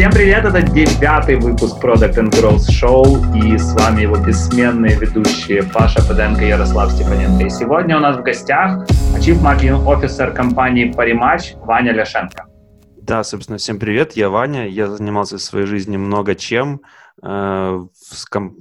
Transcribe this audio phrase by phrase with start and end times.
[0.00, 5.62] Всем привет, это девятый выпуск Product and Growth Show, и с вами его бессменные ведущие
[5.62, 7.44] Паша Педенко и Ярослав Степаненко.
[7.44, 8.86] И сегодня у нас в гостях
[9.18, 12.46] Chief Marketing Officer компании Parimatch Ваня Ляшенко.
[13.02, 16.80] Да, собственно, всем привет, я Ваня, я занимался в своей жизни много чем,
[17.22, 17.80] Э,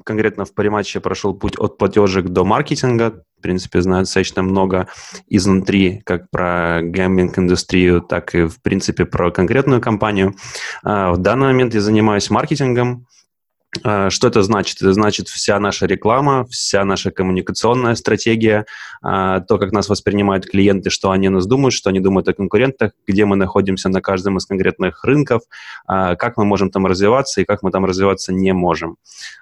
[0.04, 3.24] конкретно в париматче прошел путь от платежек до маркетинга.
[3.40, 4.90] В принципе, знаю достаточно много
[5.30, 10.36] изнутри, как про гейминг-индустрию, так и, в принципе, про конкретную компанию.
[10.84, 13.19] Э, в данный момент я занимаюсь маркетингом, а,
[13.76, 14.82] что это значит?
[14.82, 18.66] Это значит вся наша реклама, вся наша коммуникационная стратегия,
[19.02, 22.94] а, то, как нас воспринимают клиенты, что они нас думают, что они думают о конкурентах,
[23.08, 25.44] где мы находимся на каждом из конкретных рынков,
[25.86, 28.98] а, как мы можем там развиваться и как мы там развиваться не можем.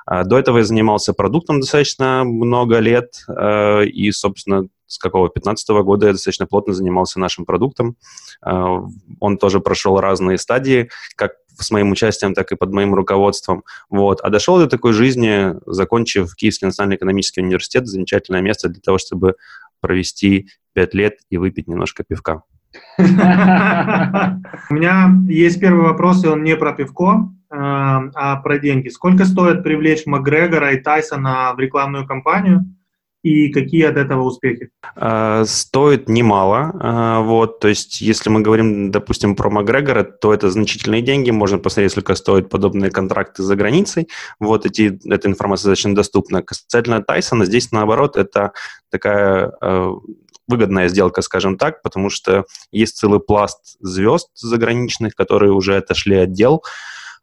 [0.06, 6.08] До этого я занимался продуктом достаточно много лет, и, собственно, с какого 15 -го года
[6.08, 7.98] я достаточно плотно занимался нашим продуктом.
[8.42, 13.64] Он тоже прошел разные стадии, как с моим участием, так и под моим руководством.
[13.90, 14.22] Вот.
[14.22, 19.36] А дошел до такой жизни, закончив Киевский национальный экономический университет, замечательное место для того, чтобы
[19.80, 22.44] провести пять лет и выпить немножко пивка.
[22.98, 23.02] У
[24.74, 28.90] меня есть первый вопрос, и он не про пивко, э, а про деньги.
[28.90, 32.66] Сколько стоит привлечь Макгрегора и Тайсона в рекламную кампанию?
[33.24, 34.70] И какие от этого успехи?
[34.96, 36.72] А, стоит немало.
[36.80, 41.32] А, вот, то есть, если мы говорим, допустим, про Макгрегора, то это значительные деньги.
[41.32, 44.08] Можно посмотреть, сколько стоят подобные контракты за границей.
[44.40, 46.42] Вот эти, эта информация достаточно доступна.
[46.44, 48.54] Касательно Тайсона, здесь наоборот, это
[48.90, 49.94] такая а,
[50.48, 56.32] выгодная сделка, скажем так, потому что есть целый пласт звезд заграничных, которые уже отошли от
[56.32, 56.64] дел.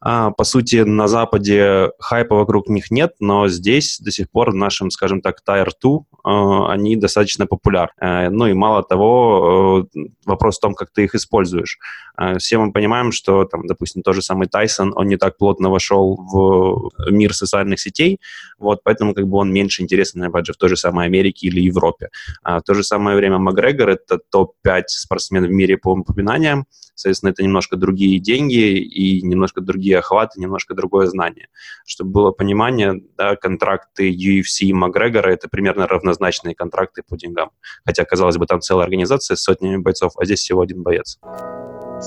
[0.07, 4.55] А, по сути, на Западе хайпа вокруг них нет, но здесь до сих пор в
[4.55, 7.95] нашем, скажем так, Tier 2 а, они достаточно популярны.
[8.01, 11.79] Э, ну и мало того, э, вопрос в том, как ты их используешь.
[12.19, 15.71] Э, все мы понимаем, что, там, допустим, тот же самый Тайсон, он не так плотно
[15.71, 18.21] вошел в мир социальных сетей,
[18.59, 21.63] вот, поэтому как бы он меньше интересен, опять же, в той же самой Америке или
[21.63, 22.11] Европе.
[22.43, 27.31] А в то же самое время Макгрегор— это топ-5 спортсменов в мире по упоминаниям, Соответственно,
[27.31, 31.49] это немножко другие деньги и немножко другие охваты, немножко другое знание.
[31.87, 37.51] Чтобы было понимание, да, контракты UFC и Макгрегора– это примерно равнозначные контракты по деньгам.
[37.85, 41.19] Хотя, казалось бы, там целая организация с сотнями бойцов, а здесь всего один боец.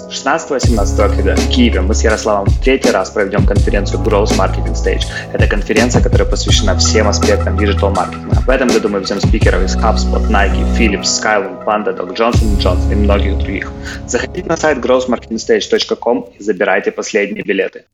[0.05, 5.03] 16-18 октября в Киеве мы с Ярославом в третий раз проведем конференцию Growth Marketing Stage.
[5.33, 8.35] Это конференция, которая посвящена всем аспектам digital маркетинга.
[8.35, 12.95] В этом году мы взяли спикеров из HubSpot, Nike, Philips, Skylum, PandaDoc, Johnson Johnson и
[12.95, 13.71] многих других.
[14.05, 17.85] Заходите на сайт growthmarketingstage.com и забирайте последние билеты.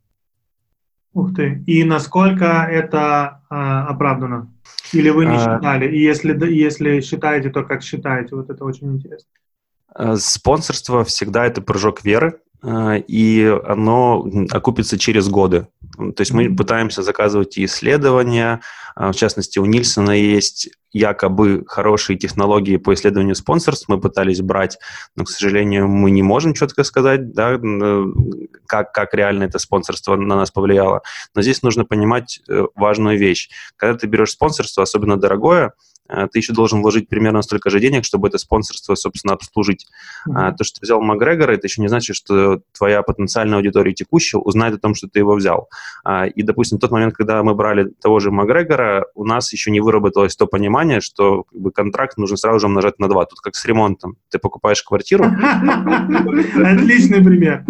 [1.13, 1.63] Ух ты.
[1.68, 4.52] И насколько это э, оправдано?
[4.92, 5.40] Или вы не а...
[5.40, 5.88] считали?
[5.88, 8.36] И если, если считаете, то как считаете?
[8.36, 9.30] Вот это очень интересно.
[9.96, 15.68] Э, спонсорство всегда это прыжок веры, э, и оно окупится через годы.
[15.98, 18.62] То есть мы пытаемся заказывать исследования,
[18.96, 24.78] э, в частности, у Нильсона есть якобы хорошие технологии по исследованию спонсорств, мы пытались брать,
[25.16, 27.60] но, к сожалению, мы не можем четко сказать, да,
[28.68, 31.02] как, как реально это спонсорство на нас повлияло.
[31.34, 32.42] Но здесь нужно понимать
[32.75, 33.50] важную вещь.
[33.75, 38.06] Когда ты берешь спонсорство, особенно дорогое, Э, ты еще должен вложить примерно столько же денег,
[38.06, 39.88] чтобы это спонсорство, собственно, обслужить.
[40.28, 40.56] Mm-hmm.
[40.58, 44.75] То, что ты взял Макгрегора, это еще не значит, что твоя потенциальная аудитория текущая узнает
[44.75, 45.69] о том, что ты его взял.
[46.03, 49.72] А, и, допустим, в тот момент, когда мы брали того же Макгрегора, у нас еще
[49.72, 53.25] не выработалось то понимание, что как бы, контракт нужно сразу же умножать на два.
[53.25, 54.18] Тут как с ремонтом.
[54.30, 55.25] Ты покупаешь квартиру.
[55.25, 57.66] Отличный пример.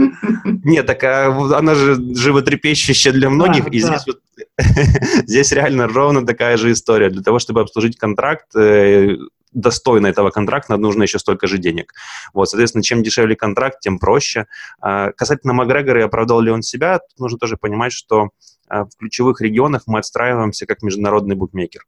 [0.63, 4.19] Нет, так а она же животрепещущая для многих, и здесь вот
[5.27, 7.09] Здесь реально ровно такая же история.
[7.09, 9.17] Для того, чтобы обслужить контракт, э,
[9.53, 11.93] достойно этого контракта, нужно еще столько же денег.
[12.33, 14.47] Вот, соответственно, чем дешевле контракт, тем проще.
[14.81, 18.29] А, касательно Макгрегора и оправдал ли он себя, тут нужно тоже понимать, что
[18.73, 21.85] в ключевых регионах мы отстраиваемся как международный букмекер.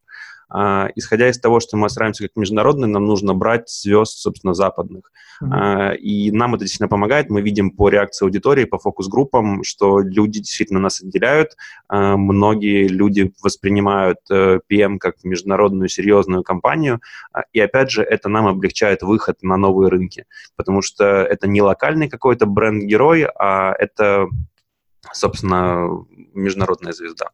[0.49, 5.11] А, исходя из того, что мы отстраиваемся как международный, нам нужно брать звезд, собственно, западных.
[5.43, 5.97] Mm-hmm.
[5.97, 7.29] И нам это действительно помогает.
[7.29, 11.57] Мы видим по реакции аудитории, по фокус-группам, что люди действительно нас отделяют.
[11.89, 17.01] Многие люди воспринимают PM э, как международную серьезную компанию.
[17.51, 22.07] И опять же, это нам облегчает выход на новые рынки, потому что это не локальный
[22.07, 24.27] какой-то бренд-герой, а это
[25.13, 25.87] собственно,
[26.33, 27.29] международная звезда.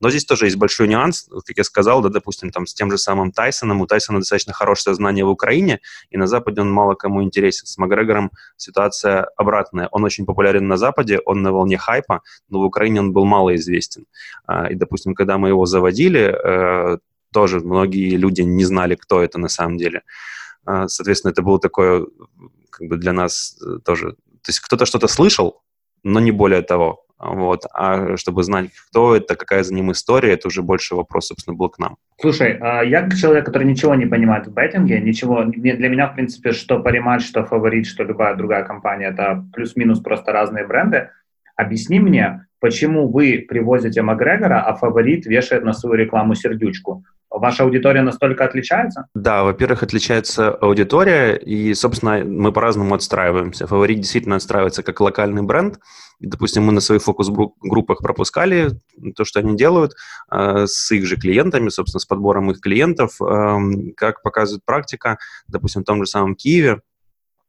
[0.00, 2.98] Но здесь тоже есть большой нюанс, как я сказал, да, допустим, там с тем же
[2.98, 5.80] самым Тайсоном, у Тайсона достаточно хорошее знание в Украине,
[6.10, 7.66] и на Западе он мало кому интересен.
[7.66, 9.88] С Макгрегором ситуация обратная.
[9.92, 13.54] Он очень популярен на Западе, он на волне хайпа, но в Украине он был мало
[13.56, 14.06] известен.
[14.46, 16.98] А, и, допустим, когда мы его заводили, э,
[17.32, 20.02] тоже многие люди не знали, кто это на самом деле.
[20.64, 22.06] А, соответственно, это было такое
[22.70, 24.12] как бы для нас э, тоже...
[24.12, 25.62] То есть кто-то что-то слышал,
[26.02, 27.04] но не более того.
[27.22, 31.56] Вот, а чтобы знать, кто это, какая за ним история, это уже больше вопрос, собственно,
[31.56, 31.96] был к нам.
[32.20, 36.14] Слушай, а я как человек, который ничего не понимает в беттинге, ничего, для меня, в
[36.14, 41.10] принципе, что Париматч, что Фаворит, что любая другая компания, это плюс-минус просто разные бренды.
[41.56, 47.04] Объясни мне, почему вы привозите Макгрегора, а Фаворит вешает на свою рекламу сердючку?
[47.28, 49.06] Ваша аудитория настолько отличается?
[49.14, 53.66] Да, во-первых, отличается аудитория, и, собственно, мы по-разному отстраиваемся.
[53.66, 55.80] Фаворит действительно отстраивается как локальный бренд.
[56.20, 58.68] Допустим, мы на своих фокус-группах пропускали
[59.16, 59.94] то, что они делают
[60.30, 63.20] э, с их же клиентами, собственно, с подбором их клиентов.
[63.20, 63.58] Э,
[63.96, 65.18] как показывает практика,
[65.48, 66.80] допустим, в том же самом Киеве,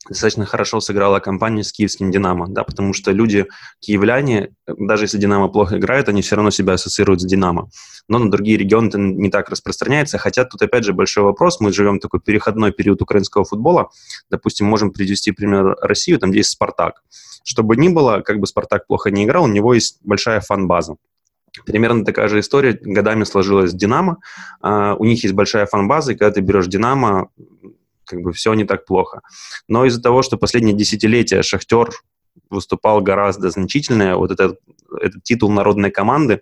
[0.07, 3.47] достаточно хорошо сыграла компания с киевским «Динамо», да, потому что люди,
[3.79, 7.69] киевляне, даже если «Динамо» плохо играет, они все равно себя ассоциируют с «Динамо».
[8.09, 11.71] Но на другие регионы это не так распространяется, хотя тут опять же большой вопрос, мы
[11.71, 13.89] живем в такой переходной период украинского футбола,
[14.29, 17.03] допустим, можем привести пример Россию, там есть «Спартак».
[17.45, 20.95] Чтобы ни было, как бы «Спартак» плохо не играл, у него есть большая фан-база.
[21.65, 24.17] Примерно такая же история годами сложилась с «Динамо».
[24.63, 27.29] Uh, у них есть большая фан-база, и когда ты берешь «Динамо»,
[28.05, 29.21] как бы все не так плохо.
[29.67, 31.89] Но из-за того, что последние десятилетия Шахтер
[32.49, 34.59] выступал гораздо значительнее, вот этот,
[34.99, 36.41] этот титул народной команды,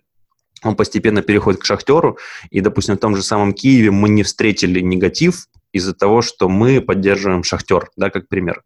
[0.64, 2.18] он постепенно переходит к Шахтеру,
[2.52, 6.82] и, допустим, в том же самом Киеве мы не встретили негатив из-за того, что мы
[6.82, 8.62] поддерживаем Шахтер, да, как пример.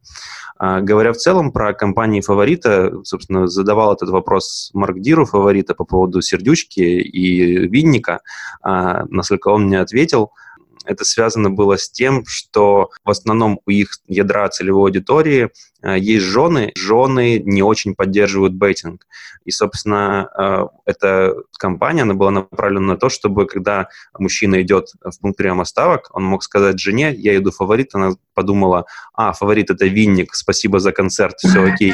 [0.58, 5.86] А, говоря в целом про компании фаворита, собственно, задавал этот вопрос Марк Диру, фаворита, по
[5.86, 8.22] поводу Сердючки и Винника,
[8.62, 10.32] а, насколько он мне ответил–
[10.86, 15.50] это связано было с тем, что в основном у их ядра целевой аудитории
[15.82, 19.06] э, есть жены, жены не очень поддерживают бейтинг.
[19.46, 23.88] И, собственно, э, эта компания, она была направлена на то, чтобы когда
[24.18, 28.86] мужчина идет в пункт приема ставок, он мог сказать жене, я иду фаворит, она подумала,
[29.14, 31.94] а, фаворит это винник, спасибо за концерт, все окей.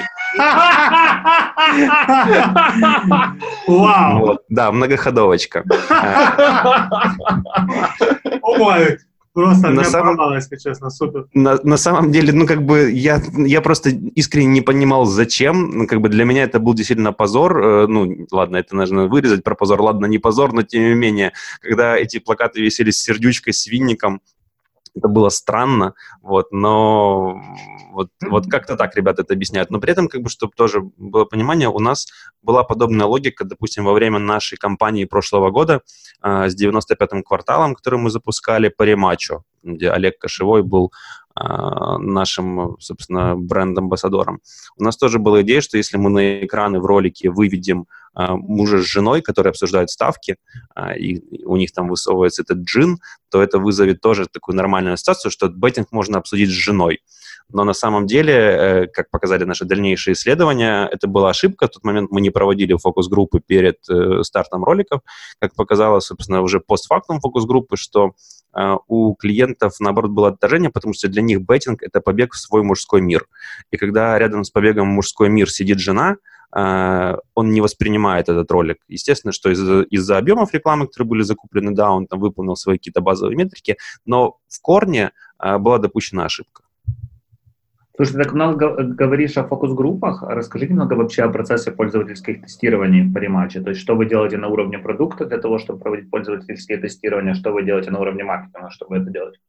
[3.68, 4.20] Вау!
[4.20, 5.64] Вот, да, многоходовочка.
[8.42, 8.98] Ой,
[9.34, 11.28] Просто на самом, если честно, супер.
[11.34, 15.72] На, на самом деле, ну, как бы, я, я просто искренне не понимал, зачем.
[15.72, 17.58] Ну, как бы для меня это был действительно позор.
[17.58, 19.82] Э, ну, ладно, это нужно вырезать про позор.
[19.82, 21.32] Ладно, не позор, но тем не менее,
[21.62, 24.22] когда эти плакаты висели с сердючкой, с винником,
[24.96, 27.42] это было странно, вот, но
[27.92, 29.70] вот, вот как-то так ребята это объясняют.
[29.70, 32.08] Но при этом, как бы, чтобы тоже было понимание, у нас
[32.42, 35.82] была подобная логика, допустим, во время нашей кампании прошлого года
[36.24, 40.92] э, с 95-м кварталом, который мы запускали по рематчу, где Олег Кошевой был
[41.34, 44.42] а, нашим, собственно, бренд-амбассадором.
[44.76, 48.86] У нас тоже была идея, что если мы на экраны в ролике выведем мужа с
[48.86, 50.38] женой, которые обсуждают ставки,
[50.76, 53.00] а, и у них там высовывается этот джин,
[53.30, 57.00] то это вызовет тоже такую нормальную ассоциацию, что беттинг можно обсудить с женой.
[57.54, 61.68] Но на самом деле, э, как показали наши дальнейшие исследования, это была ошибка.
[61.68, 65.02] В тот момент мы не проводили фокус-группы перед э, стартом роликов.
[65.40, 68.14] Как показалось, собственно, уже постфактум фокус-группы, что
[68.88, 73.02] у клиентов, наоборот, было отторжение, потому что для них беттинг– это побег в свой мужской
[73.02, 73.28] мир.
[73.72, 76.18] И когда рядом с побегом в мужской мир сидит жена,
[76.54, 78.80] он не воспринимает этот ролик.
[78.90, 83.00] Естественно, что из-за, из объемов рекламы, которые были закуплены, да, он там выполнил свои какие-то
[83.00, 86.64] базовые метрики, но в корне была допущена ошибка.
[87.96, 90.24] Слушай, ты так много говоришь о фокус-группах.
[90.24, 93.62] Расскажи немного вообще о процессе пользовательских тестирований по рематче.
[93.62, 97.52] То есть что вы делаете на уровне продукта для того, чтобы проводить пользовательские тестирования, что
[97.52, 99.40] вы делаете на уровне маркетинга, чтобы это делать?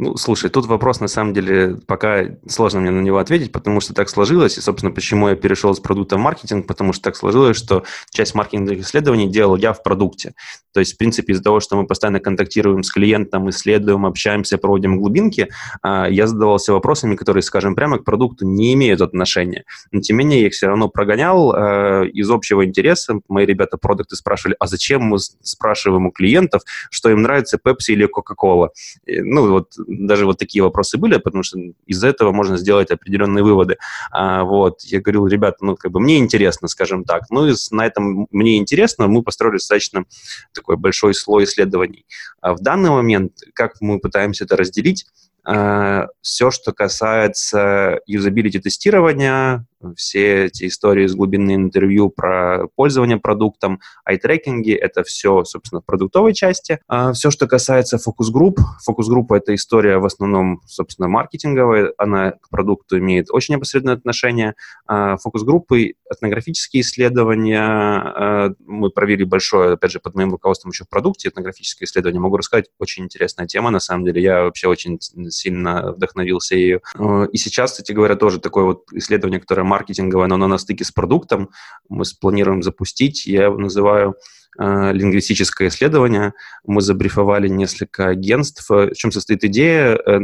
[0.00, 3.94] Ну, слушай, тут вопрос, на самом деле, пока сложно мне на него ответить, потому что
[3.94, 7.56] так сложилось, и, собственно, почему я перешел с продукта в маркетинг, потому что так сложилось,
[7.56, 10.34] что часть маркетинговых исследований делал я в продукте.
[10.72, 15.00] То есть, в принципе, из-за того, что мы постоянно контактируем с клиентом, исследуем, общаемся, проводим
[15.00, 15.48] глубинки,
[15.82, 19.64] а, я задавался вопросами, которые, скажем, прямо к продукту не имеют отношения.
[19.90, 23.20] Но, тем не менее, я их все равно прогонял а, из общего интереса.
[23.28, 26.62] Мои ребята продукты спрашивали, а зачем мы спрашиваем у клиентов,
[26.92, 28.68] что им нравится Pepsi или Coca-Cola?
[29.08, 33.78] Ну, вот даже вот такие вопросы были, потому что из этого можно сделать определенные выводы.
[34.10, 37.24] А, вот, я говорил, ребят, ну, как бы мне интересно, скажем так.
[37.30, 40.04] Ну, и на этом мне интересно, мы построили достаточно
[40.52, 42.06] такой большой слой исследований.
[42.40, 45.06] А в данный момент, как мы пытаемся это разделить,
[46.20, 49.64] все, что касается юзабилити тестирования,
[49.96, 56.34] все эти истории с глубинные интервью про пользование продуктом, ай-трекинги, это все, собственно, в продуктовой
[56.34, 56.80] части.
[56.88, 62.98] А все, что касается фокус-групп, фокус-группа— это история в основном, собственно, маркетинговая, она к продукту
[62.98, 64.54] имеет очень непосредственное отношение.
[64.86, 71.28] А фокус-группы, этнографические исследования, мы провели большое, опять же, под моим руководством еще в продукте
[71.28, 74.98] этнографическое исследование, могу рассказать, очень интересная тема, на самом деле, я вообще очень
[75.38, 76.82] сильно вдохновился ею.
[77.32, 80.90] И сейчас, кстати говоря, тоже такое вот исследование, которое маркетинговое, но оно на стыке с
[80.92, 81.50] продуктом.
[81.88, 84.16] Мы планируем запустить, я его называю
[84.47, 86.32] Э, лингвистическое исследование.
[86.66, 88.68] Мы забрифовали несколько агентств.
[88.68, 89.98] В чем состоит идея?
[90.06, 90.18] Э,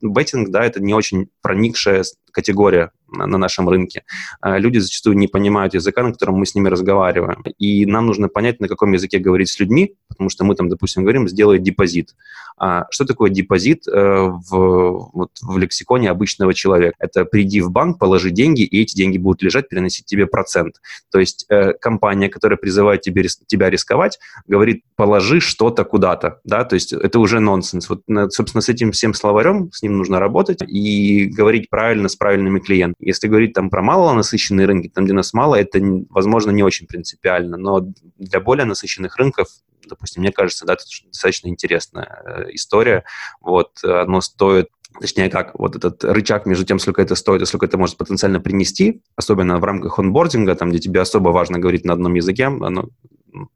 [0.00, 4.04] беттинг, да, это не очень проникшая категория на нашем рынке.
[4.42, 7.44] Люди зачастую не понимают языка, на котором мы с ними разговариваем.
[7.58, 11.02] И нам нужно понять, на каком языке говорить с людьми, потому что мы там, допустим,
[11.02, 12.14] говорим «сделай депозит».
[12.58, 16.94] А что такое депозит э, в, вот, в лексиконе обычного человека?
[16.98, 20.76] Это приди в банк, положи деньги, и эти деньги будут лежать, переносить тебе процент.
[21.10, 26.40] То есть э, компания, которая призывает тебе, тебя рисковать, говорит «положи что-то куда-то».
[26.44, 26.64] Да?
[26.64, 27.88] То есть это уже нонсенс.
[27.88, 32.60] Вот, собственно, с этим всем словарем, с ним нужно работать и говорить правильно с правильными
[32.60, 33.06] клиентами.
[33.06, 37.56] Если говорить там про малонасыщенные рынки, там, где нас мало, это, возможно, не очень принципиально,
[37.56, 37.86] но
[38.18, 39.48] для более насыщенных рынков
[39.88, 43.04] допустим, мне кажется, да, это достаточно интересная э, история.
[43.40, 44.68] Вот, оно стоит
[45.00, 48.40] точнее как, вот этот рычаг между тем, сколько это стоит и сколько это может потенциально
[48.40, 52.88] принести, особенно в рамках онбординга, там, где тебе особо важно говорить на одном языке, оно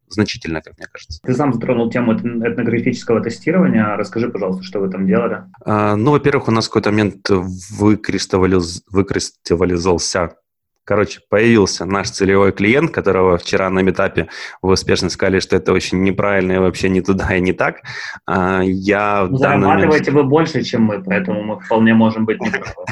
[0.08, 1.20] значительно, как мне кажется.
[1.22, 3.96] Ты сам затронул тему этнографического тестирования.
[3.96, 5.44] Расскажи, пожалуйста, что вы там делали?
[5.64, 8.84] А, ну, во-первых, у нас в какой-то момент выкристаллиз...
[8.90, 10.36] выкристаллизовался
[10.86, 14.28] Короче, появился наш целевой клиент, которого вчера на метапе
[14.62, 17.82] вы успешно сказали, что это очень неправильно и вообще не туда и не так.
[18.24, 20.24] А, я Зарабатываете момент...
[20.24, 22.86] вы больше, чем мы, поэтому мы вполне можем быть неправы.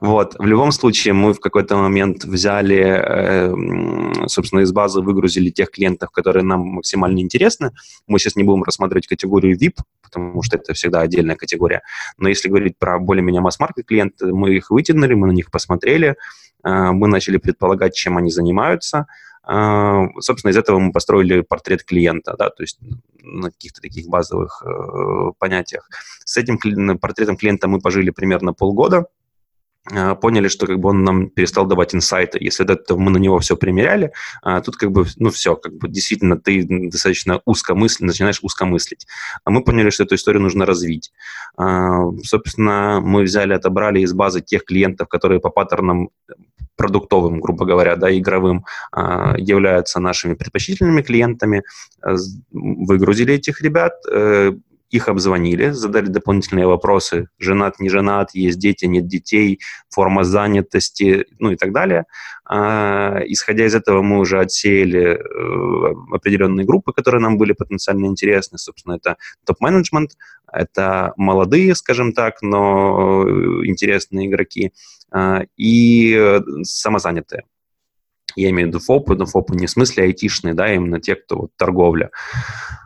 [0.00, 0.36] Вот.
[0.38, 6.10] В любом случае, мы в какой-то момент взяли, э, собственно, из базы выгрузили тех клиентов,
[6.10, 7.72] которые нам максимально интересны.
[8.06, 11.82] Мы сейчас не будем рассматривать категорию VIP, потому что это всегда отдельная категория.
[12.18, 16.16] Но если говорить про более-менее масс-маркет клиенты, мы их вытянули, мы на них посмотрели,
[16.64, 19.06] э, мы начали предполагать, чем они занимаются–
[19.44, 22.78] собственно, из этого мы построили портрет клиента, да, то есть
[23.22, 25.88] на каких-то таких базовых э, понятиях.
[26.24, 26.58] С этим
[26.98, 29.06] портретом клиента мы пожили примерно полгода,
[30.20, 32.38] поняли, что как бы он нам перестал давать инсайты.
[32.40, 34.12] Если до этого мы на него все примеряли,
[34.42, 38.64] а тут как бы, ну все, как бы действительно ты достаточно узко мысли, начинаешь узко
[38.64, 39.06] мыслить.
[39.44, 41.12] А мы поняли, что эту историю нужно развить.
[41.56, 46.10] А, собственно, мы взяли, отобрали из базы тех клиентов, которые по паттернам
[46.76, 51.62] продуктовым, грубо говоря, да, игровым, а, являются нашими предпочтительными клиентами,
[52.50, 54.52] выгрузили этих ребят, э,
[54.92, 59.58] их обзвонили, задали дополнительные вопросы, женат, не женат, есть дети, нет детей,
[59.88, 62.04] форма занятости, ну и так далее.
[62.44, 68.58] А, исходя из этого мы уже отсеяли э, определенные группы, которые нам были потенциально интересны.
[68.58, 70.10] Собственно, это топ-менеджмент,
[70.52, 74.72] это молодые, скажем так, но э, интересные игроки,
[75.10, 77.44] а, и самозанятые.
[78.36, 81.36] Я имею в виду ФОПы, но ФОПы не в смысле айтишные, да, именно те, кто
[81.36, 82.10] вот торговля.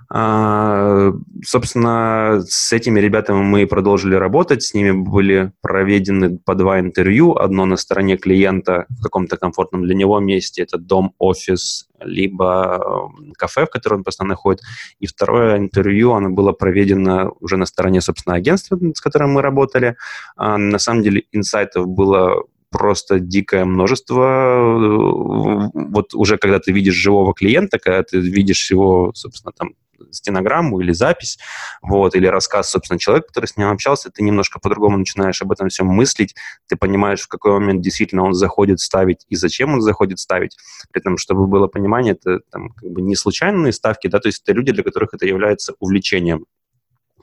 [0.09, 1.13] А,
[1.45, 7.67] собственно, с этими ребятами мы продолжили работать, с ними были проведены по два интервью, одно
[7.67, 13.71] на стороне клиента в каком-то комфортном для него месте, это дом, офис, либо кафе, в
[13.71, 14.61] котором он постоянно ходит,
[15.01, 19.97] и второе интервью, оно было проведено уже на стороне, собственно, агентства, с которым мы работали.
[20.37, 22.45] А, на самом деле инсайтов было
[22.79, 25.71] просто дикое множество.
[25.73, 29.71] Вот уже когда ты видишь живого клиента, когда ты видишь его, собственно, там
[30.11, 31.39] стенограмму или запись,
[31.83, 35.69] вот, или рассказ, собственно, человека, который с ним общался, ты немножко по-другому начинаешь об этом
[35.69, 36.35] всем мыслить,
[36.69, 40.57] ты понимаешь, в какой момент действительно он заходит ставить и зачем он заходит ставить.
[40.91, 44.43] При этом, чтобы было понимание, это там, как бы не случайные ставки, да, то есть
[44.43, 46.47] это люди, для которых это является увлечением.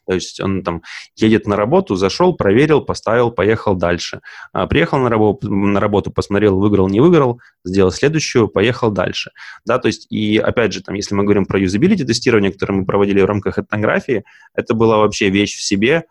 [0.06, 0.82] То есть он там
[1.16, 4.22] едет на работу, зашел, проверил, поставил, поехал дальше.
[4.52, 9.32] А, приехал на работу, на работу, посмотрел, выиграл, не выиграл, сделал следующую, поехал дальше.
[9.66, 12.86] Да, то есть и опять же, там, если мы говорим про юзабилити тестирование, которое мы
[12.86, 16.06] проводили в рамках этнографии, это была вообще вещь в себе,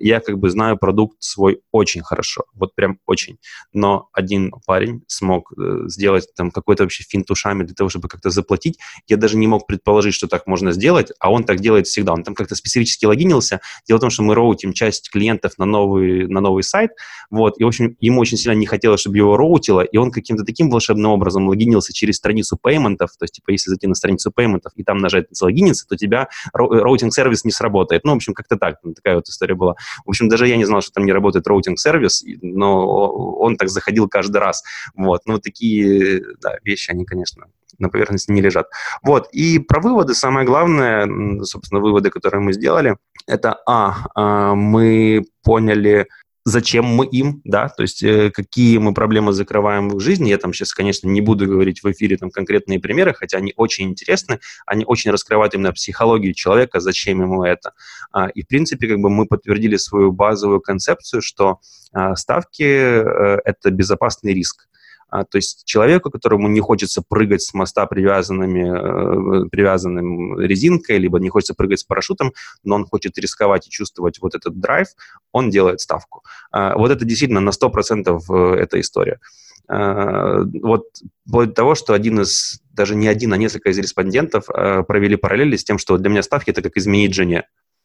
[0.00, 3.38] я как бы знаю продукт свой очень хорошо, вот прям очень.
[3.72, 8.30] Но один парень смог э, сделать там какой-то вообще финт ушами для того, чтобы как-то
[8.30, 8.78] заплатить.
[9.06, 12.12] Я даже не мог предположить, что так можно сделать, а он так делает всегда.
[12.12, 13.60] Он там как-то специфически логинился.
[13.86, 16.90] Дело в том, что мы роутим часть клиентов на новый, на новый сайт,
[17.30, 20.44] вот, и, в общем, ему очень сильно не хотелось, чтобы его роутило, и он каким-то
[20.44, 24.30] таким волшебным образом логинился через страницу payment ов, то есть, типа, если зайти на страницу
[24.30, 28.04] payment ов и там нажать залогиниться, то тебя роутинг-сервис не сработает.
[28.04, 29.67] Ну, в общем, как-то так, такая вот история была.
[30.04, 32.86] В общем, даже я не знал, что там не работает роутинг-сервис, но
[33.38, 34.62] он так заходил каждый раз.
[34.94, 35.22] Вот.
[35.26, 37.46] Ну, вот такие да, вещи, они, конечно,
[37.78, 38.68] на поверхности не лежат.
[39.02, 39.28] Вот.
[39.32, 41.08] И про выводы самое главное,
[41.44, 42.96] собственно, выводы, которые мы сделали,
[43.26, 46.08] это, а, а мы поняли,
[46.48, 50.30] зачем мы им, да, то есть э, какие мы проблемы закрываем в их жизни.
[50.30, 53.88] Я там сейчас, конечно, не буду говорить в эфире там конкретные примеры, хотя они очень
[53.88, 57.72] интересны, они очень раскрывают именно психологию человека, зачем ему это.
[58.12, 61.60] А, и, в принципе, как бы мы подтвердили свою базовую концепцию, что
[61.92, 64.68] а, ставки э,– это безопасный риск.
[65.08, 71.18] А, то есть человеку, которому не хочется прыгать с моста привязанными, э, привязанным резинкой, либо
[71.18, 74.88] не хочется прыгать с парашютом, но он хочет рисковать и чувствовать вот этот драйв,
[75.32, 76.24] он делает ставку.
[76.50, 79.18] А, вот это действительно на 100% э, эта история.
[79.66, 80.84] А, вот
[81.26, 85.56] вплоть до того, что один из, даже не один, а несколько из респондентов провели параллели
[85.56, 87.44] с тем, что для меня ставки– это как изменить жене.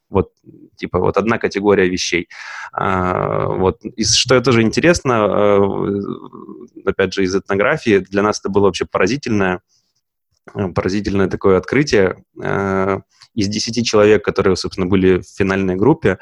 [0.09, 0.31] Вот,
[0.75, 2.29] типа, вот одна категория вещей.
[2.71, 8.65] А, вот, и что тоже интересно, э, опять же, из этнографии, для нас это было
[8.65, 9.61] вообще поразительное,
[10.53, 12.23] э, поразительное такое открытие.
[12.41, 12.99] Э,
[13.33, 16.19] из десяти человек, которые, собственно, были в финальной группе,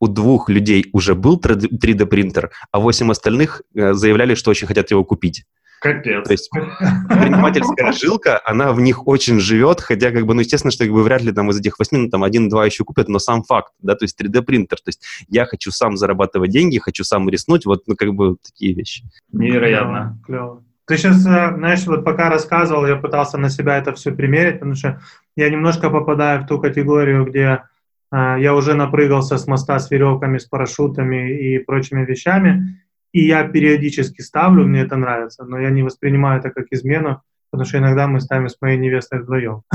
[0.00, 5.44] у двух людей уже был 3D-принтер, а восемь остальных заявляли, что очень хотят его купить.
[5.84, 6.26] Капец.
[6.26, 10.84] То есть предпринимательская жилка, она в них очень живет, хотя, как бы, ну, естественно, что
[10.84, 13.42] как бы вряд ли там из этих восьми, ну, там, один-два еще купят, но сам
[13.42, 17.66] факт, да, то есть 3D-принтер, то есть я хочу сам зарабатывать деньги, хочу сам рискнуть,
[17.66, 19.04] вот, ну, как бы, такие вещи.
[19.30, 20.18] Невероятно.
[20.24, 20.46] Клево.
[20.46, 20.64] клево.
[20.86, 24.74] Ты сейчас, э, знаешь, вот пока рассказывал, я пытался на себя это все примерить, потому
[24.74, 25.00] что
[25.36, 27.64] я немножко попадаю в ту категорию, где
[28.10, 32.80] э, я уже напрыгался с моста с веревками, с парашютами и прочими вещами,
[33.14, 37.64] и я периодически ставлю, мне это нравится, но я не воспринимаю это как измену, потому
[37.64, 39.62] что иногда мы ставим с моей невестой вдвоем.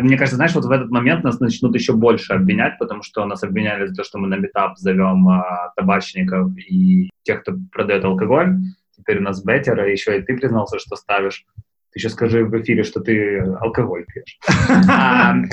[0.00, 3.42] Мне кажется, знаешь, вот в этот момент нас начнут еще больше обвинять, потому что нас
[3.42, 8.56] обвиняли за то, что мы на метап зовем а, табачников и тех, кто продает алкоголь.
[8.96, 11.44] Теперь у нас беттер, и еще и ты признался, что ставишь
[11.96, 14.38] еще скажи в эфире, что ты алкоголь пьешь.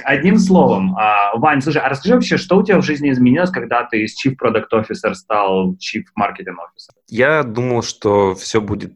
[0.03, 3.83] Одним словом, а, Вань, слушай, а расскажи вообще, что у тебя в жизни изменилось, когда
[3.83, 6.93] ты из Chief Product Officer стал Chief Marketing Officer?
[7.07, 8.93] Я думал, что все будет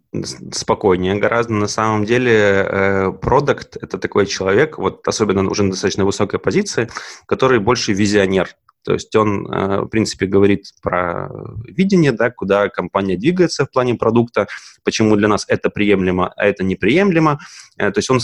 [0.52, 1.54] спокойнее гораздо.
[1.54, 6.90] На самом деле, продукт э,— это такой человек, вот особенно уже на достаточно высокой позиции,
[7.26, 8.50] который больше визионер.
[8.88, 11.30] То есть он, э, в принципе, говорит про
[11.66, 14.48] видение, да, куда компания двигается в плане продукта,
[14.86, 17.37] почему для нас это приемлемо, а это неприемлемо.
[17.78, 18.20] Э, то есть он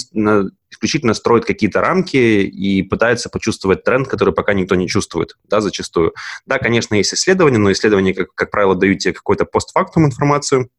[0.72, 6.14] исключительно строит какие-то рамки и пытается почувствовать тренд, который пока никто не чувствует, да, зачастую.
[6.46, 10.70] Да, конечно, есть исследования, но исследования, как, как правило, дают тебе какую-то постфактум информацию,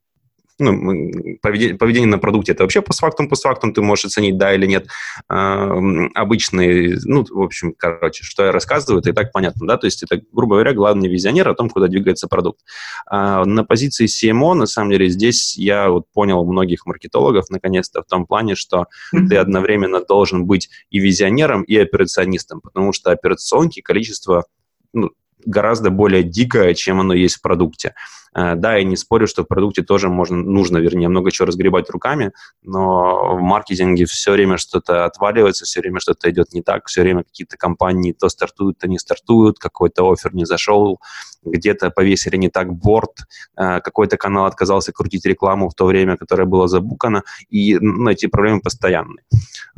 [0.58, 4.86] ну, поведение, поведение на продукте это вообще постфактум, постфактум ты можешь оценить, да или нет.
[5.28, 5.76] А,
[6.14, 10.02] обычный, ну, в общем, короче, что я рассказываю, это и так понятно, да, то есть
[10.02, 12.60] это, грубо говоря, главный визионер о том, куда двигается продукт.
[13.06, 18.06] А на позиции CMO, на самом деле, здесь я вот понял многих маркетологов, наконец-то, в
[18.06, 24.44] том плане, что ты одновременно должен быть и визионером, и операционистом, потому что операционки, количество
[24.92, 25.10] ну,
[25.44, 27.94] гораздо более дикое, чем оно есть в продукте.
[28.34, 31.90] Э, да, я не спорю, что в продукте тоже можно, нужно, вернее, много чего разгребать
[31.90, 37.02] руками, но в маркетинге все время что-то отваливается, все время что-то идет не так, все
[37.02, 41.00] время какие-то компании то стартуют, то не стартуют, какой-то офер не зашел,
[41.44, 43.20] где-то повесили не так борт,
[43.56, 48.26] э, какой-то канал отказался крутить рекламу в то время, которое было забукано, и ну, эти
[48.26, 49.24] проблемы постоянные.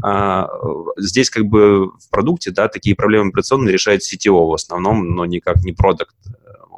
[0.02, 0.48] А,
[0.96, 5.62] здесь как бы в продукте, да, такие проблемы операционные решает CTO в основном, но никак
[5.62, 6.14] не продукт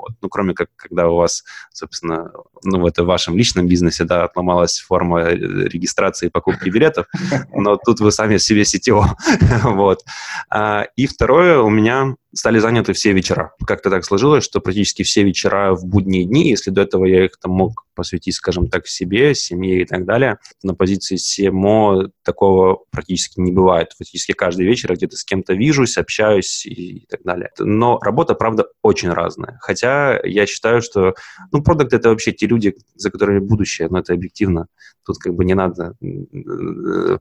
[0.09, 0.17] вот.
[0.23, 2.31] Ну, кроме как, когда у вас, собственно,
[2.65, 7.07] ну, в это вашем личном бизнесе, да, отломалась форма э, регистрации и покупки билетов,
[7.53, 9.05] но тут вы сами себе CTO.
[9.65, 10.05] вот.
[10.51, 13.53] А, и второе, у меня стали заняты все вечера.
[13.67, 17.39] Как-то так сложилось, что практически все вечера в будние дни, если до этого я их
[17.39, 23.41] там мог посвятить, скажем так, себе, семье и так далее, на позиции СМО такого практически
[23.41, 23.89] не бывает.
[23.99, 27.51] Фактически каждый вечер я где-то с кем-то вижусь, общаюсь и, и так далее.
[27.59, 29.59] Но работа, правда, очень разная.
[29.61, 31.15] Хотя я считаю, что,
[31.51, 34.69] ну, продукт— это вообще те люди, за которыми будущее, но это объективно.
[35.05, 35.95] Тут как бы не надо...
[36.03, 37.19] Э,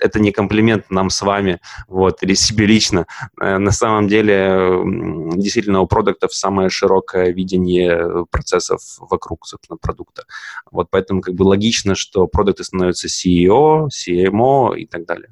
[0.00, 3.06] это не комплимент нам с вами, вот, или себе лично.
[3.40, 10.24] Э, на самом деле, действительно, у продуктов самое широкое видение процессов вокруг, собственно, продукта.
[10.70, 15.28] Вот поэтому как бы логично, что продукты становятся CEO, CMO и так далее.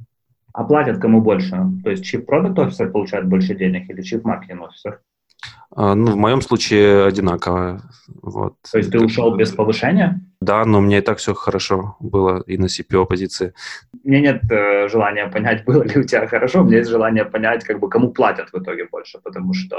[0.52, 1.56] А платят кому больше?
[1.84, 4.96] То есть Chief Product Officer получает больше денег или Chief Marketing Officer?
[5.74, 7.82] А, ну, в моем случае одинаково.
[8.22, 8.54] Вот.
[8.70, 10.20] То есть ты ушел без повышения?
[10.42, 13.52] Да, но у меня и так все хорошо было и на CPO позиции.
[14.04, 17.62] Меня нет э, желания понять, было ли у тебя хорошо, у меня есть желание понять,
[17.64, 19.76] как бы кому платят в итоге больше, потому что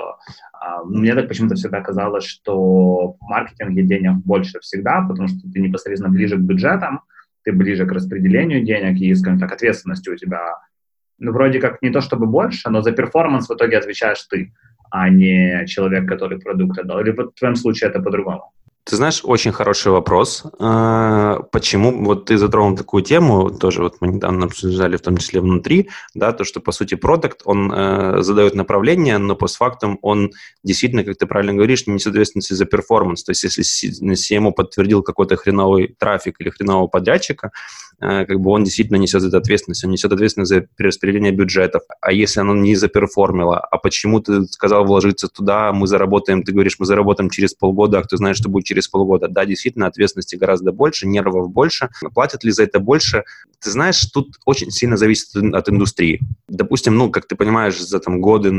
[0.54, 5.60] э, мне так почему-то всегда казалось, что в маркетинге денег больше всегда, потому что ты
[5.60, 7.02] непосредственно ближе к бюджетам,
[7.43, 10.60] ты ближе к распределению денег и, скажем так, ответственности у тебя,
[11.17, 14.54] ну, вроде как не то чтобы больше, но за performance в итоге отвечаешь ты.
[14.91, 17.00] а не человек, который продукт отдал?
[17.00, 18.52] Или в твоем случае это по-другому?
[18.84, 20.44] Ты знаешь, очень хороший вопрос.
[20.60, 22.04] А, почему?
[22.04, 26.34] Вот ты затронул такую тему, тоже вот мы недавно обсуждали, в том числе внутри, да,
[26.34, 30.32] то, что, по сути, продукт, он э, задает направление, но постфактум он
[30.63, 33.24] действительно, как ты правильно говоришь, не ответственности за performance.
[33.24, 33.63] То есть если
[34.13, 39.38] CMO подтвердил какой-то хреновый трафик или хренового подрядчика, э, как бы он действительно несет эту
[39.38, 41.84] ответственность, он несет ответственность за перераспределение бюджетов.
[42.02, 46.78] А если оно не заперформило, а почему ты сказал вложиться туда, мы заработаем, ты говоришь,
[46.80, 49.28] мы заработаем через полгода, а кто знает, что будет через полгода.
[49.28, 51.90] Да, действительно, ответственности гораздо больше, нервов больше.
[52.14, 53.24] Платят ли за это больше?
[53.60, 56.20] Ты знаешь, тут очень сильно зависит от индустрии.
[56.48, 58.50] Допустим, ну, как ты понимаешь, за там годы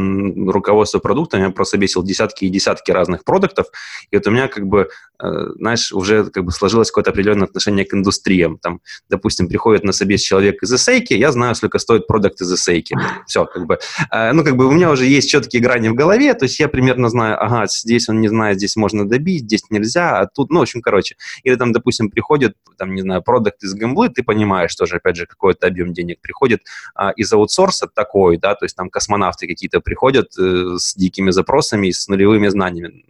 [0.51, 3.67] руководства продуктом я просто бесил десятки и десятки разных продуктов,
[4.11, 4.89] и вот у меня как бы,
[5.23, 5.27] э,
[5.57, 8.59] знаешь, уже как бы сложилось какое-то определенное отношение к индустриям.
[8.59, 12.97] Там, допустим, приходит на собес человек из эсейки, я знаю, сколько стоит продукт из эсейки.
[13.27, 13.79] Все, как бы.
[14.11, 16.69] Э, ну, как бы у меня уже есть четкие грани в голове, то есть я
[16.69, 20.61] примерно знаю, ага, здесь он не знает, здесь можно добить, здесь нельзя, а тут, ну,
[20.61, 21.17] в общем, короче.
[21.43, 25.27] Или там, допустим, приходит, там, не знаю, продукт из гамблы, ты понимаешь тоже, опять же,
[25.27, 26.63] какой-то объем денег приходит
[26.95, 31.89] а, из аутсорса такой, да, то есть там космонавты какие-то приходят э, с дикими запросами
[31.89, 33.05] и с нулевыми знаниями.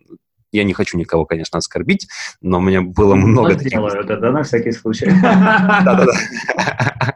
[0.53, 2.09] Я не хочу никого, конечно, оскорбить,
[2.43, 3.73] но у меня было много таких...
[3.73, 5.11] Делаю это, да, на всякий случай.
[5.23, 6.13] Да-да-да.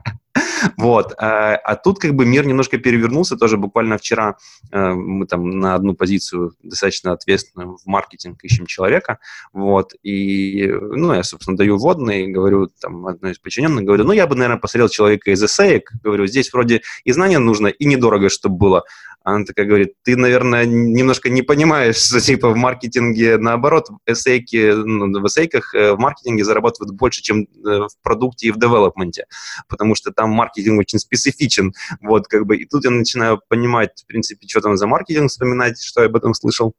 [0.76, 1.14] Вот.
[1.18, 3.36] А, а тут как бы мир немножко перевернулся.
[3.36, 4.36] Тоже буквально вчера
[4.72, 9.18] э, мы там на одну позицию достаточно ответственную в маркетинг ищем человека.
[9.52, 9.94] Вот.
[10.02, 14.34] И, ну, я, собственно, даю вводные, говорю там одной из подчиненных, говорю, ну, я бы,
[14.34, 15.90] наверное, посмотрел человека из эсеек.
[16.02, 18.84] Говорю, здесь вроде и знания нужно, и недорого, чтобы было.
[19.26, 25.20] Она такая говорит, ты, наверное, немножко не понимаешь, что типа в маркетинге наоборот, эсейки, ну,
[25.20, 29.26] в эсейках э, в маркетинге зарабатывают больше, чем э, в продукте и в девелопменте,
[29.68, 34.06] потому что там маркетинг очень специфичен, вот, как бы, и тут я начинаю понимать, в
[34.06, 36.74] принципе, что там за маркетинг, вспоминать, что я об этом слышал,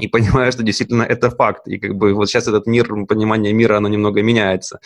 [0.00, 1.68] и понимаю, что действительно это факт.
[1.68, 4.80] И как бы вот сейчас этот мир, понимание мира, оно немного меняется.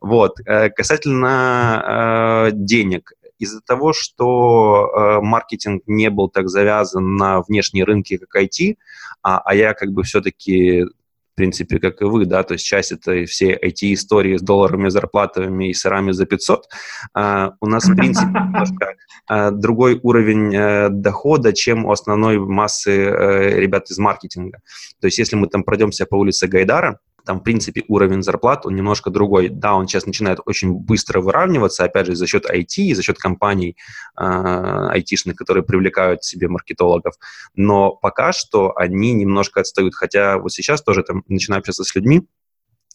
[0.00, 0.38] Вот.
[0.46, 7.84] Э, касательно э, денег из-за того, что э, маркетинг не был так завязан на внешние
[7.84, 8.76] рынки, как IT,
[9.22, 10.84] а, а я как бы все-таки
[11.32, 15.70] в принципе, как и вы, да, то есть часть этой всей IT-истории с долларами, зарплатами
[15.70, 16.66] и сырами за 500,
[17.14, 18.94] а, у нас, в принципе, немножко
[19.26, 24.58] а, другой уровень а, дохода, чем у основной массы а, ребят из маркетинга.
[25.00, 28.74] То есть если мы там пройдемся по улице Гайдара, там, в принципе, уровень зарплат, он
[28.74, 29.48] немножко другой.
[29.48, 33.18] Да, он сейчас начинает очень быстро выравниваться, опять же, за счет IT и за счет
[33.18, 33.76] компаний
[34.18, 37.14] э, айтишных, которые привлекают себе маркетологов.
[37.54, 39.94] Но пока что они немножко отстают.
[39.94, 42.26] Хотя вот сейчас тоже там начинаю общаться с людьми,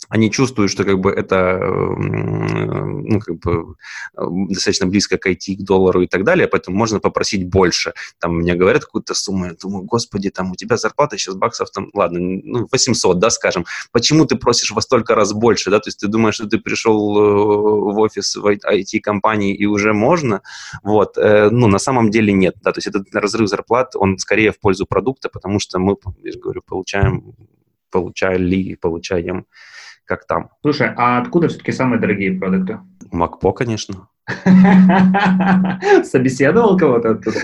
[0.09, 1.59] они чувствуют, что как бы это
[1.97, 3.75] ну, как бы,
[4.49, 7.93] достаточно близко к IT, к доллару и так далее, поэтому можно попросить больше.
[8.19, 11.89] Там мне говорят какую-то сумму, я думаю, господи, там у тебя зарплата сейчас баксов, там,
[11.93, 13.65] ладно, ну, 800, да, скажем.
[13.91, 17.17] Почему ты просишь во столько раз больше, да, то есть ты думаешь, что ты пришел
[17.17, 20.41] э, в офис в IT-компании и уже можно,
[20.83, 24.51] вот, э, ну, на самом деле нет, да, то есть этот разрыв зарплат, он скорее
[24.51, 27.33] в пользу продукта, потому что мы, я же говорю, получаем,
[27.89, 29.45] получали, получаем
[30.07, 30.49] как там.
[30.61, 32.79] Слушай, а откуда все-таки самые дорогие продукты?
[33.11, 34.07] Макпо, конечно.
[36.03, 37.39] Собеседовал кого-то оттуда?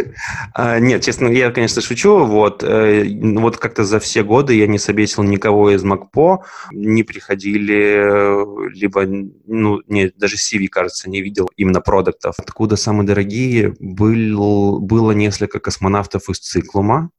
[0.54, 2.26] А, нет, честно, я, конечно, шучу.
[2.26, 3.06] Вот, э,
[3.38, 9.82] вот как-то за все годы я не собесил никого из МакПо, не приходили, либо, ну,
[9.88, 12.36] нет, даже CV, кажется, не видел именно продуктов.
[12.38, 13.76] Откуда самые дорогие?
[13.80, 17.12] Был, было несколько космонавтов из Циклума,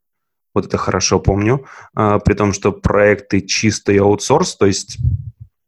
[0.54, 4.98] вот это хорошо помню, а, при том, что проекты чистый аутсорс, то есть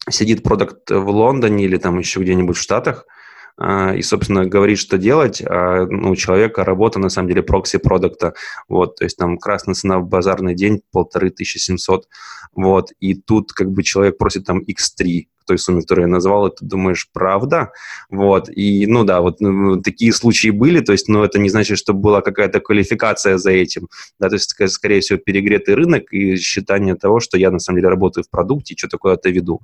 [0.08, 3.06] сидит продукт в Лондоне или там еще где-нибудь в Штатах,
[3.58, 7.78] а, и, собственно, говорит, что делать, а ну, у человека работа, на самом деле, прокси
[7.78, 8.34] продукта,
[8.68, 12.06] вот, то есть там красная цена в базарный день полторы тысячи семьсот,
[12.54, 16.64] вот, и тут как бы человек просит там x3, той сумме, которую я назвал, ты
[16.64, 17.72] думаешь, правда?
[18.10, 21.48] Вот, и, ну да, вот ну, такие случаи были, то есть, но ну, это не
[21.48, 26.36] значит, что была какая-то квалификация за этим, да, то есть, скорее всего, перегретый рынок и
[26.36, 29.60] считание того, что я, на самом деле, работаю в продукте и что такое-то веду,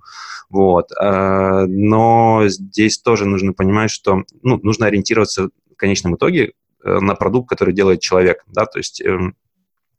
[0.48, 6.52] вот, а, но здесь тоже нужно понимать, что, ну, нужно ориентироваться в конечном итоге
[6.84, 9.34] э, на продукт, который делает человек, да, то есть эм,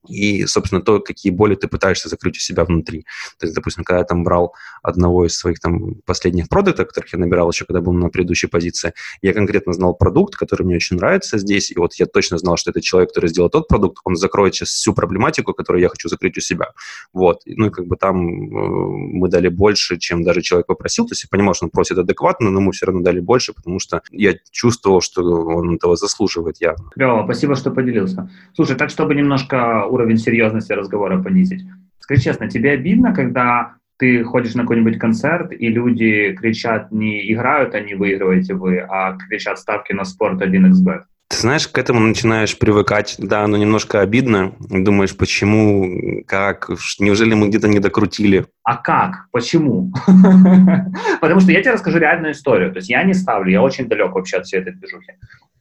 [0.07, 3.05] и, собственно, то, какие боли ты пытаешься закрыть у себя внутри.
[3.39, 7.19] То есть, допустим, когда я там брал одного из своих там последних продуктов, которых я
[7.19, 11.37] набирал еще, когда был на предыдущей позиции, я конкретно знал продукт, который мне очень нравится
[11.37, 14.55] здесь, и вот я точно знал, что это человек, который сделал тот продукт, он закроет
[14.55, 16.71] сейчас всю проблематику, которую я хочу закрыть у себя.
[17.13, 17.41] Вот.
[17.45, 21.23] Ну и как бы там э, мы дали больше, чем даже человек попросил, то есть
[21.23, 24.35] я понимал, что он просит адекватно, но мы все равно дали больше, потому что я
[24.51, 26.89] чувствовал, что он этого заслуживает явно.
[26.91, 28.29] Клево, спасибо, что поделился.
[28.55, 31.65] Слушай, так чтобы немножко уровень серьезности разговора понизить.
[31.99, 37.75] Скажи честно, тебе обидно, когда ты ходишь на какой-нибудь концерт, и люди кричат, не играют
[37.75, 41.03] они, выигрываете вы, а кричат ставки на спорт 1xbet?
[41.29, 43.15] Ты знаешь, к этому начинаешь привыкать.
[43.17, 44.53] Да, но немножко обидно.
[44.59, 48.45] Думаешь, почему, как, неужели мы где-то не докрутили?
[48.63, 49.27] А как?
[49.31, 49.91] Почему?
[51.21, 52.71] Потому что я тебе расскажу реальную историю.
[52.71, 55.13] То есть я не ставлю, я очень далек вообще от всей этой движухи.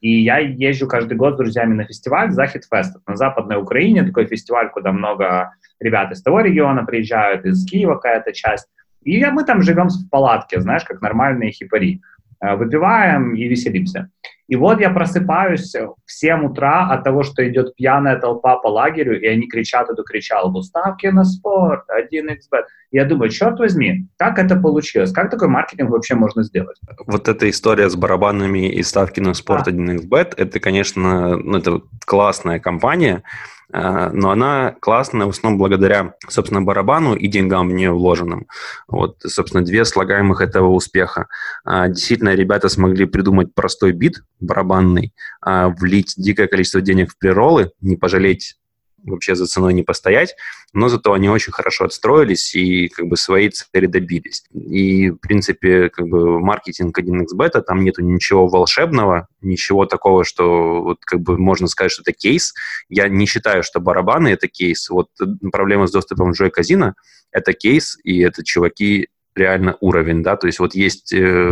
[0.02, 2.96] И я езжу каждый год с друзьями на фестиваль Захид Фест.
[3.06, 8.32] На Западной Украине такой фестиваль, куда много ребят из того региона приезжают, из Киева какая-то
[8.32, 8.66] часть.
[9.04, 12.00] И мы там живем в палатке, знаешь, как нормальные хипари.
[12.40, 14.10] Э, выпиваем и веселимся.
[14.52, 19.18] И вот я просыпаюсь в 7 утра от того, что идет пьяная толпа по лагерю,
[19.18, 21.84] и они кричат эту кричалку «Ставки на спорт!
[21.88, 25.10] 1xbet!» Я думаю, черт возьми, как это получилось?
[25.10, 26.76] Как такой маркетинг вообще можно сделать?
[27.06, 29.70] Вот эта история с барабанами и ставки на спорт да.
[29.70, 36.62] 1xbet, это, конечно, ну, это классная компания, а, но она классная в основном благодаря, собственно,
[36.62, 38.46] барабану и деньгам в нее вложенным.
[38.86, 41.28] Вот, собственно, две слагаемых этого успеха.
[41.64, 47.72] А, действительно, ребята смогли придумать простой бит барабанный, а, влить дикое количество денег в приролы,
[47.80, 48.56] не пожалеть
[49.04, 50.34] вообще за ценой не постоять,
[50.72, 54.44] но зато они очень хорошо отстроились и как бы свои цели добились.
[54.52, 60.98] И, в принципе, как бы маркетинг 1xbet, там нету ничего волшебного, ничего такого, что вот
[61.04, 62.54] как бы можно сказать, что это кейс.
[62.88, 64.88] Я не считаю, что барабаны— это кейс.
[64.88, 65.08] Вот
[65.50, 66.92] проблема с доступом в Joy Casino—
[67.32, 71.50] это кейс, и это чуваки реально уровень, да, то есть вот есть э,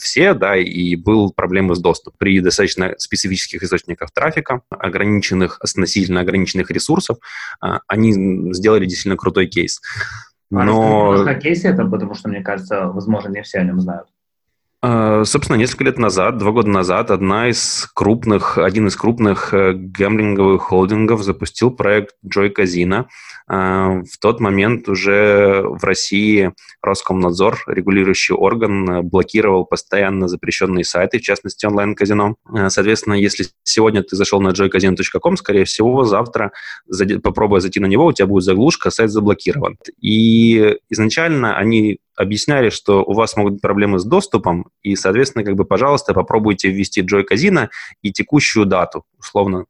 [0.00, 6.70] все, да, и был проблемы с доступом при достаточно специфических источниках трафика, ограниченных, относительно ограниченных
[6.70, 7.18] ресурсов,
[7.62, 9.80] э, они сделали действительно крутой кейс.
[10.52, 11.24] А Но...
[11.26, 14.08] А кейс это, потому что, мне кажется, возможно, не все о нем знают.
[14.82, 19.74] Uh, собственно, несколько лет назад, два года назад, одна из крупных, один из крупных э,
[19.74, 23.04] гэмблинговых холдингов запустил проект Joy Casino,
[23.52, 31.22] а, в тот момент уже в России Роскомнадзор, регулирующий орган, блокировал постоянно запрещенные сайты, в
[31.22, 32.36] частности онлайн-казино.
[32.68, 36.52] Соответственно, если сегодня ты зашел на joycasino.com, скорее всего, завтра,
[37.24, 39.76] попробуя зайти на него, у тебя будет заглушка, сайт заблокирован.
[40.00, 45.54] И изначально они объясняли, что у вас могут быть проблемы с доступом, и, соответственно, как
[45.54, 47.68] бы, пожалуйста, попробуйте ввести Joy Casino
[48.02, 49.64] и текущую дату, условно,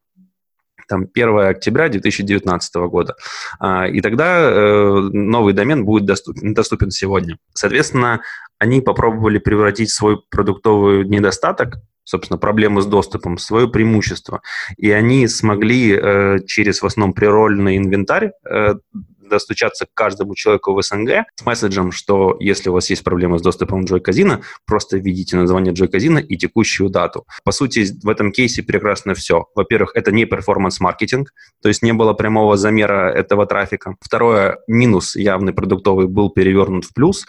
[0.87, 3.15] там 1 октября 2019 года.
[3.59, 7.37] А, и тогда э, новый домен будет доступен, доступен сегодня.
[7.53, 8.21] Соответственно,
[8.59, 14.41] они попробовали превратить свой продуктовый недостаток собственно, проблемы с доступом, свое преимущество.
[14.75, 18.73] И они смогли э, через в основном прирольный инвентарь э,
[19.31, 23.41] достучаться к каждому человеку в СНГ с месседжем, что если у вас есть проблемы с
[23.41, 27.25] доступом Joy Casino, просто введите название Joy Casino и текущую дату.
[27.43, 29.45] По сути, в этом кейсе прекрасно все.
[29.55, 33.95] Во-первых, это не перформанс-маркетинг, то есть не было прямого замера этого трафика.
[34.01, 37.25] Второе, минус явный продуктовый был перевернут в плюс.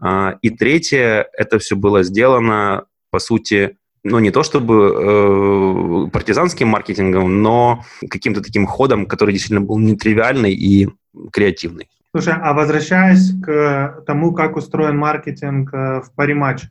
[0.00, 6.68] А, и третье, это все было сделано, по сути, ну, не то чтобы э, партизанским
[6.68, 10.88] маркетингом, но каким-то таким ходом, который действительно был нетривиальный и
[11.32, 11.88] креативный.
[12.12, 16.64] Слушай, а возвращаясь к тому, как устроен маркетинг э, в паре матч,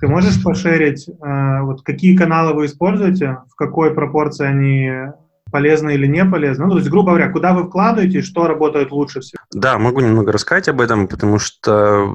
[0.00, 5.12] ты можешь пошерить, э, вот какие каналы вы используете, в какой пропорции они
[5.50, 6.66] полезно или не полезно?
[6.66, 9.40] Ну, то есть, грубо говоря, куда вы вкладываете, что работает лучше всего?
[9.52, 12.14] Да, могу немного рассказать об этом, потому что,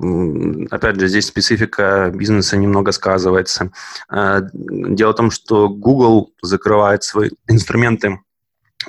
[0.70, 3.72] опять же, здесь специфика бизнеса немного сказывается.
[4.10, 8.20] Э, дело в том, что Google закрывает свои инструменты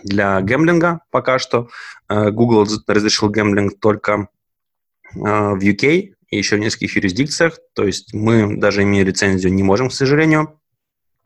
[0.03, 1.69] для гэмблинга пока что.
[2.09, 4.29] Э, Google разрешил гэмблинг только
[5.15, 7.59] э, в UK и еще в нескольких юрисдикциях.
[7.75, 10.61] То есть мы, даже имея лицензию, не можем, к сожалению,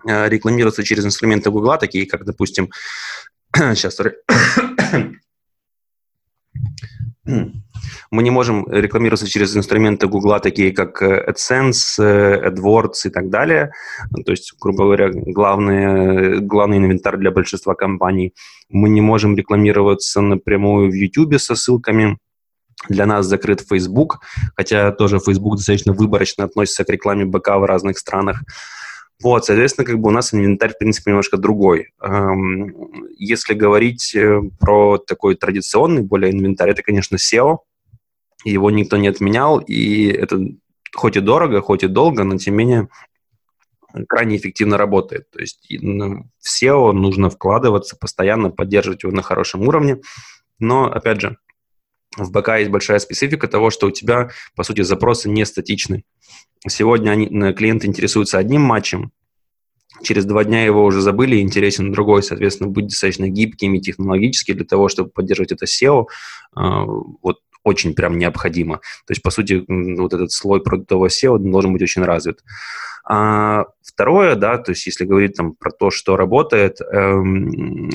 [0.06, 2.70] э, рекламироваться через инструменты Google, такие как, допустим,
[3.54, 3.98] сейчас,
[8.10, 13.30] мы не можем рекламироваться через инструменты Google, такие как э, AdSense, э, AdWords и так
[13.30, 13.72] далее.
[14.24, 18.34] То есть, грубо говоря, главный, главный инвентарь для большинства компаний.
[18.68, 22.18] Мы не можем рекламироваться напрямую в YouTube со ссылками.
[22.88, 24.18] Для нас закрыт Facebook,
[24.54, 28.42] хотя тоже Facebook достаточно выборочно относится к рекламе БК в разных странах.
[29.22, 31.88] Вот, соответственно, как бы у нас инвентарь, в принципе, немножко другой.
[33.18, 37.60] Если говорить э, про такой традиционный более инвентарь, это, конечно, SEO.
[38.50, 40.40] Его никто не отменял, и это
[40.94, 42.88] хоть и дорого, хоть и долго, но тем не менее
[44.08, 45.30] крайне эффективно работает.
[45.30, 50.00] То есть в SEO нужно вкладываться, постоянно поддерживать его на хорошем уровне.
[50.58, 51.38] Но, опять же,
[52.16, 56.04] в БК есть большая специфика того, что у тебя, по сути, запросы не статичны.
[56.68, 59.12] Сегодня они, клиенты интересуются одним матчем,
[60.02, 64.64] через два дня его уже забыли, интересен другой, соответственно, быть достаточно гибким и технологически для
[64.64, 66.06] того, чтобы поддерживать это SEO,
[66.54, 68.76] а, вот очень прям необходимо.
[69.06, 72.44] То есть, по сути, вот этот слой продуктового SEO должен быть очень развит.
[73.08, 77.90] А второе, да, то есть если говорить там про то, что работает, эм,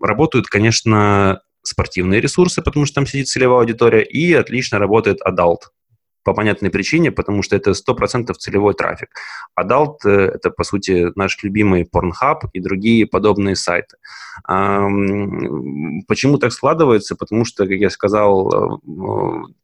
[0.00, 5.70] работают, конечно, спортивные ресурсы, потому что там сидит целевая аудитория, и отлично работает Adult
[6.22, 9.08] по понятной причине, потому что это 100% целевой трафик.
[9.58, 13.96] Adult– это, по сути, наш любимый Pornhub и другие подобные сайты.
[16.06, 17.16] Почему так складывается?
[17.16, 18.78] Потому что, как я сказал, э,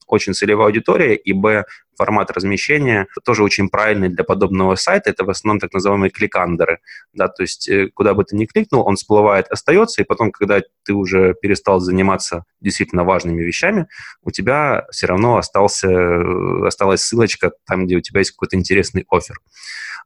[0.07, 1.65] очень целевая аудитория, и б,
[1.97, 5.11] формат размещения тоже очень правильный для подобного сайта.
[5.11, 6.81] Это в основном так называемые кликандеры.
[7.13, 10.61] Да, то есть э, куда бы ты ни кликнул, он всплывает, остается, и потом, когда
[10.85, 13.87] ты уже перестал заниматься действительно важными вещами,
[14.23, 19.07] у тебя все равно остался, э, осталась ссылочка там, где у тебя есть какой-то интересный
[19.11, 19.41] офер.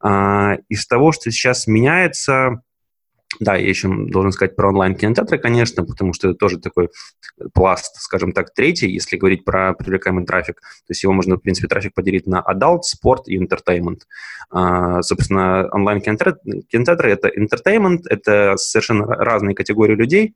[0.02, 2.62] А, из того, что сейчас меняется,
[3.38, 6.90] да, я еще должен сказать про онлайн-кинотеатры, конечно, потому что это тоже такой
[7.54, 10.60] пласт, скажем так, третий, если говорить про привлекаемый трафик.
[10.60, 14.00] То есть его можно, в принципе, трафик поделить на adult, спорт и entertainment.
[14.50, 20.34] А, собственно, онлайн-кинотеатры— это entertainment, это совершенно разные категории людей.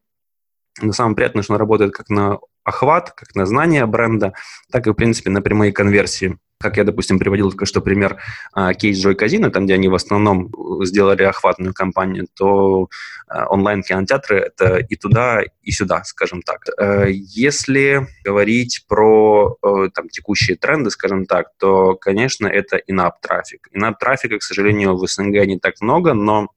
[0.80, 4.35] Но самое приятное, что он работает как на охват, как на знание бренда,
[4.70, 8.16] так и, в принципе, на прямые конверсии как я, допустим, приводил только что пример
[8.55, 10.50] а, кейс Joy Casino, там, где они в основном
[10.83, 12.88] сделали охватную кампанию, то
[13.29, 16.61] а, онлайн-кинотеатры— это и туда, и сюда, скажем так.
[16.79, 23.68] Э, если говорить про э, там, текущие тренды, скажем так, то, конечно, это in-app трафик.
[23.77, 26.48] In-app трафика, к сожалению, в СНГ не так много, но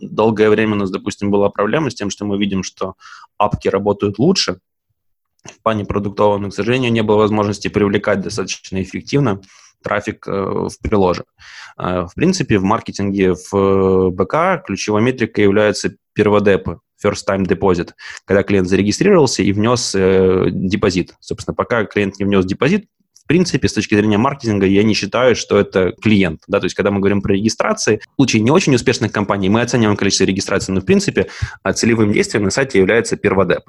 [0.00, 2.94] долгое время у нас, допустим, была проблема с тем, что мы видим, что
[3.36, 4.60] апки работают лучше,
[5.44, 9.40] в плане продуктового, но, к сожалению, не было возможности привлекать достаточно эффективно
[9.82, 11.24] трафик э, в приложе.
[11.78, 17.90] Э, в принципе, в маркетинге в э, БК ключевой метрикой является перводепы, first time deposit,
[18.24, 21.14] когда клиент зарегистрировался и внес э, депозит.
[21.20, 22.86] Собственно, пока клиент не внес депозит,
[23.24, 26.42] в принципе, с точки зрения маркетинга, я не считаю, что это клиент.
[26.46, 26.60] Да?
[26.60, 29.96] То есть, когда мы говорим про регистрации, в случае не очень успешных компаний мы оцениваем
[29.96, 31.28] количество регистраций, но, в принципе,
[31.62, 33.62] а, целевым действием на сайте является перводеп.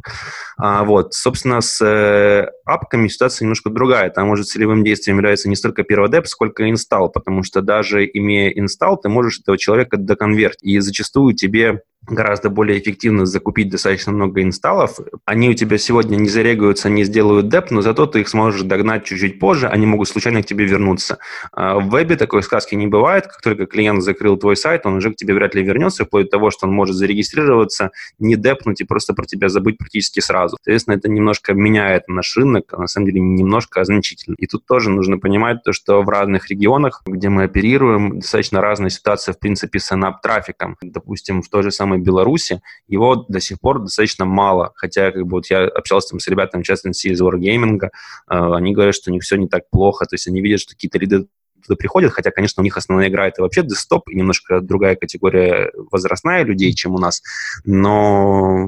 [0.57, 4.09] А, вот, собственно, с э, апками ситуация немножко другая.
[4.09, 8.97] Там уже целевым действием является не столько перводеп, сколько инсталл, потому что даже имея инсталл,
[8.97, 10.63] ты можешь этого человека доконвертить.
[10.63, 14.99] И зачастую тебе гораздо более эффективно закупить достаточно много инсталлов.
[15.25, 19.05] Они у тебя сегодня не зарегаются, не сделают деп, но зато ты их сможешь догнать
[19.05, 21.17] чуть-чуть позже, они могут случайно к тебе вернуться.
[21.51, 23.27] А в вебе такой сказки не бывает.
[23.27, 26.31] Как только клиент закрыл твой сайт, он уже к тебе вряд ли вернется, вплоть до
[26.31, 30.57] того, что он может зарегистрироваться, не депнуть и просто про тебя забыть практически сразу.
[30.57, 34.35] Соответственно, это немножко меняет наш рынок, а на самом деле немножко, а значительно.
[34.37, 38.89] И тут тоже нужно понимать то, что в разных регионах, где мы оперируем, достаточно разная
[38.89, 40.77] ситуация, в принципе, с анап-трафиком.
[40.81, 44.71] Допустим, в той же самой самой Беларуси, его до сих пор достаточно мало.
[44.75, 47.89] Хотя, как бы вот я общался там с ребятами, в частности, из Wargaming, э,
[48.27, 50.99] они говорят, что у них все не так плохо, то есть они видят, что какие-то
[50.99, 51.27] лиды
[51.65, 55.71] туда приходят, хотя, конечно, у них основная игра это вообще десктоп и немножко другая категория
[55.91, 57.23] возрастная людей, чем у нас,
[57.63, 58.67] но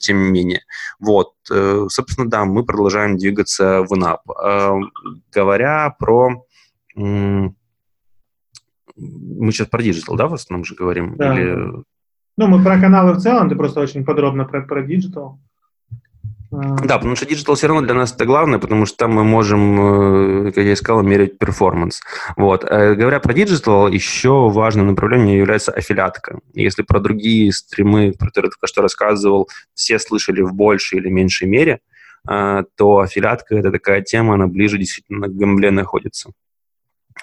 [0.00, 0.60] тем не менее.
[1.00, 4.18] Вот, э, собственно, да, мы продолжаем двигаться в in-app.
[4.44, 4.72] Э,
[5.32, 6.44] говоря про
[8.98, 11.16] мы сейчас про digital, да, в основном же говорим?
[11.16, 11.34] Да.
[11.34, 11.84] Или...
[12.38, 15.40] Ну, мы про каналы в целом, ты просто очень подробно про, про digital.
[16.52, 16.76] А.
[16.76, 20.46] Да, потому что digital все равно для нас это главное, потому что там мы можем,
[20.46, 22.00] э, как я и сказал, мерить performance.
[22.36, 22.64] Вот.
[22.64, 26.38] Э, говоря про digital, еще важным направлением является аффилиатка.
[26.54, 31.08] Если про другие стримы, про которые я только что рассказывал, все слышали в большей или
[31.08, 31.80] меньшей мере,
[32.30, 36.30] э, то аффилиатка– это такая тема, она ближе действительно к гамбле находится.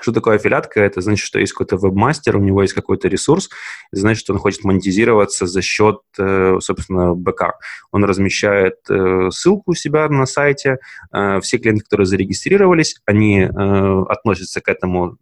[0.01, 0.81] Что такое аффилиатка?
[0.81, 3.49] Это значит, что есть какой-то вебмастер, у него есть какой-то ресурс,
[3.91, 7.53] значит, что он хочет монетизироваться за счет, э, собственно, БК.
[7.91, 10.77] Он размещает э, ссылку у себя на сайте,
[11.13, 15.17] э, все клиенты, которые зарегистрировались, они относятся к этому,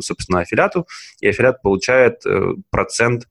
[0.00, 0.86] собственно, аффилиату,
[1.20, 2.22] и аффилиат получает
[2.70, 3.24] процент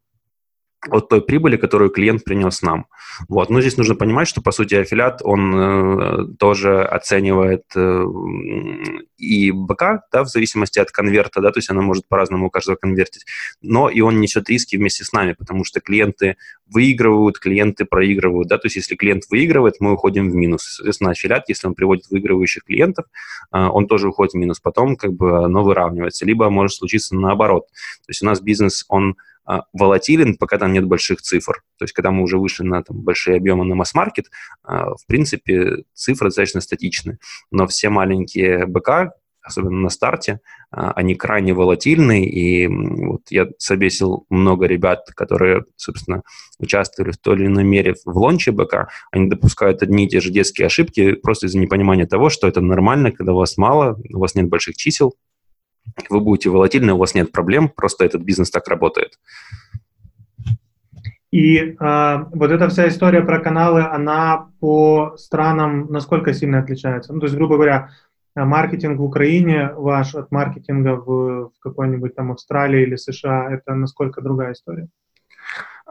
[0.87, 2.87] от той прибыли, которую клиент принес нам.
[3.27, 3.49] Вот.
[3.49, 8.03] Но здесь нужно понимать, что, по сути, аффилиат, он э, тоже оценивает э,
[9.17, 12.77] и БК, да, в зависимости от конверта, да, то есть она может по-разному у каждого
[12.77, 13.25] конвертить,
[13.61, 16.37] но и он несет риски вместе с нами, потому что клиенты
[16.67, 20.63] выигрывают, клиенты проигрывают, да, то есть если клиент выигрывает, мы уходим в минус.
[20.63, 23.05] Соответственно, аффилиат, если он приводит выигрывающих клиентов,
[23.51, 27.67] э, он тоже уходит в минус, потом как бы оно выравнивается, либо может случиться наоборот.
[27.67, 29.17] То есть у нас бизнес, он
[29.73, 31.63] волатилен, пока там нет больших цифр.
[31.77, 34.25] То есть, когда мы уже вышли на там, большие объемы на масс-маркет,
[34.63, 37.19] а, в принципе, цифры достаточно статичны.
[37.51, 40.39] Но все маленькие БК, особенно на старте,
[40.71, 46.21] а, они крайне волатильны, и вот я собесил много ребят, которые, собственно,
[46.59, 50.29] участвовали в той или иной мере в лонче БК, они допускают одни и те же
[50.29, 54.35] детские ошибки просто из-за непонимания того, что это нормально, когда у вас мало, у вас
[54.35, 55.15] нет больших чисел,
[56.09, 59.19] вы будете волатильны, у вас нет проблем, просто этот бизнес так работает.
[61.31, 67.13] И э, вот эта вся история про каналы, она по странам насколько сильно отличается?
[67.13, 67.91] Ну, то есть, грубо говоря,
[68.35, 74.21] маркетинг в Украине ваш от маркетинга в, в какой-нибудь там Австралии или США, это насколько
[74.21, 74.87] другая история?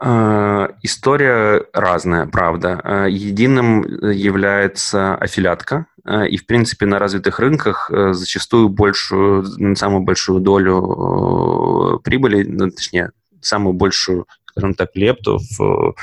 [0.00, 2.80] Uh, история разная, правда.
[2.84, 10.38] Uh, единым является аффилиатка, uh, и, в принципе, на развитых рынках зачастую большую, самую большую
[10.40, 14.26] долю прибыли, ну, точнее, самую большую
[14.58, 15.94] скажем так, лепту в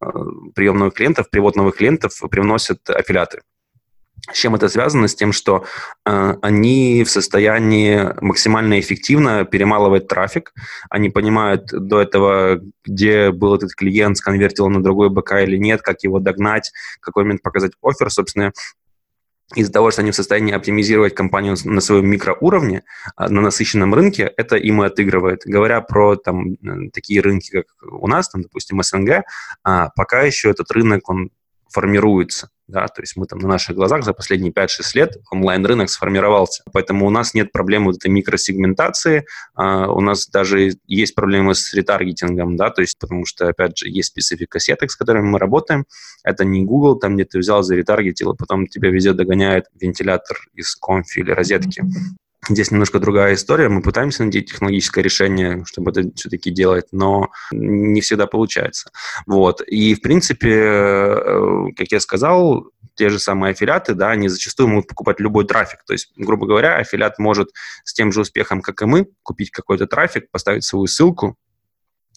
[0.00, 0.06] э,
[0.54, 3.42] прием клиентов, привод клиентов привносят аффилиаты.
[4.30, 5.08] С чем это связано?
[5.08, 5.64] С тем, что
[6.06, 10.54] э, они в состоянии максимально эффективно перемалывать трафик.
[10.90, 16.04] Они понимают до этого, где был этот клиент, сконвертил на другой БК или нет, как
[16.04, 16.70] его догнать,
[17.00, 18.10] какой момент показать офер.
[18.10, 18.52] Собственно,
[19.56, 22.84] из-за того, что они в состоянии оптимизировать компанию на своем микроуровне,
[23.16, 25.42] а, на насыщенном рынке, это им и отыгрывает.
[25.44, 26.56] Говоря про там,
[26.92, 29.24] такие рынки, как у нас, там, допустим, СНГ,
[29.64, 31.30] а, пока еще этот рынок, он
[31.68, 32.50] формируется.
[32.72, 36.62] Да, то есть мы там на наших глазах за последние 5-6 лет онлайн-рынок сформировался.
[36.72, 41.74] Поэтому у нас нет проблемы вот этой микросегментации, а, у нас даже есть проблемы с
[41.74, 45.84] ретаргетингом, да, то есть потому что, опять же, есть специфика сеток, с которыми мы работаем.
[46.24, 50.74] Это не Google, там, где ты взял, заретаргетил, а потом тебя везде догоняет вентилятор из
[50.74, 51.84] конфи или розетки.
[52.48, 53.68] Здесь немножко другая история.
[53.68, 58.90] Мы пытаемся найти технологическое решение, чтобы это все-таки делать, но не всегда получается.
[59.26, 59.62] Вот.
[59.64, 64.88] И, в принципе, э, как я сказал, те же самые аффилиаты, да, они зачастую могут
[64.88, 65.84] покупать любой трафик.
[65.86, 67.50] То есть, грубо говоря, аффилиат может
[67.84, 71.36] с тем же успехом, как и мы, купить какой-то трафик, поставить свою ссылку,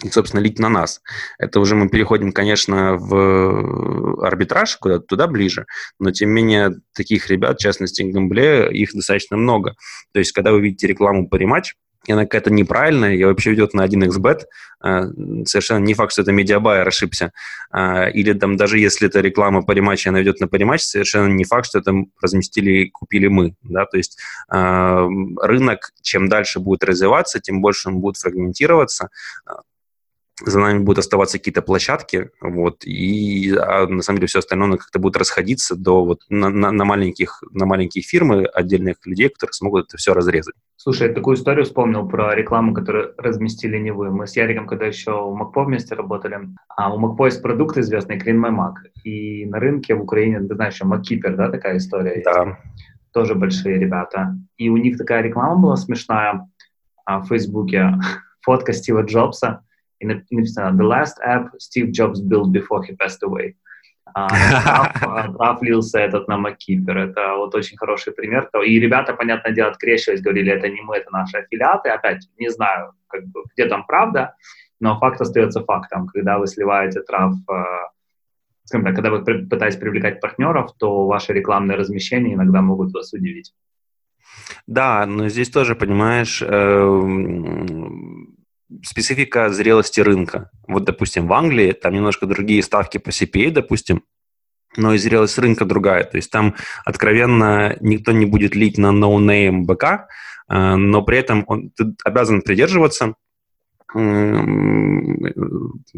[0.04, 1.02] и, собственно, лить на нас.
[1.38, 5.66] Это уже мы переходим, конечно, в арбитраж, куда туда ближе,
[6.00, 9.76] но, тем не менее, таких ребят, в частности, Гамбле, их достаточно много.
[10.14, 11.76] То есть, когда вы видите рекламу по рематч,
[12.06, 14.42] и она какая-то неправильная, ее вообще ведет на 1xbet,
[14.80, 15.06] а,
[15.46, 17.32] совершенно не факт, что это медиабайер ошибся,
[17.72, 21.46] а, или там даже если это реклама по рематче, она ведет на париматч, совершенно не
[21.46, 27.40] факт, что это разместили и купили мы, да, то есть рынок, чем дальше будет развиваться,
[27.40, 29.10] тем больше он будет фрагментироваться,
[30.44, 35.00] за нами будут оставаться какие-то площадки, вот, и а на самом деле все остальное как-то
[35.00, 39.88] будет расходиться до вот на, на, на маленьких на маленькие фирмы отдельных людей, которые смогут
[39.88, 40.56] это все разрезать.
[40.76, 44.12] Слушай, я такую историю вспомнил про рекламу, которую разместили не вы.
[44.12, 46.38] Мы с Яриком, когда еще в Макпо вместе работали,
[46.76, 48.74] а у Макпо есть продукт известный Clean My Mac,
[49.04, 52.44] и на рынке в Украине, ты знаешь, Маккипер, да, такая история да.
[52.44, 52.58] есть?
[53.14, 54.38] Тоже большие ребята.
[54.58, 56.48] И у них такая реклама была смешная
[57.06, 57.94] а, в Фейсбуке,
[58.42, 59.65] фотка Стива Джобса,
[60.00, 63.56] и написано «The last app Steve Jobs built before he passed away».
[64.14, 66.98] Прав лился этот на Маккипер.
[66.98, 68.50] Это вот очень хороший пример.
[68.66, 71.90] И ребята, понятное дело, открещиваясь, говорили, это не мы, это наши аффилиаты.
[71.90, 74.36] Опять, не знаю, как бы, где там правда,
[74.80, 76.08] но факт остается фактом.
[76.08, 77.34] Когда вы сливаете трав,
[78.64, 83.54] скажем так, когда вы пытаетесь привлекать партнеров, то ваши рекламные размещения иногда могут вас удивить.
[84.68, 88.15] Да, но здесь тоже, понимаешь, эм,
[88.84, 90.50] специфика зрелости рынка.
[90.68, 94.04] Вот, допустим, в Англии там немножко другие ставки по CPA, допустим,
[94.78, 96.04] но и зрелость рынка другая.
[96.04, 100.08] То есть там откровенно никто не будет лить на no-name БК,
[100.50, 103.16] э, но при этом он, ты обязан придерживаться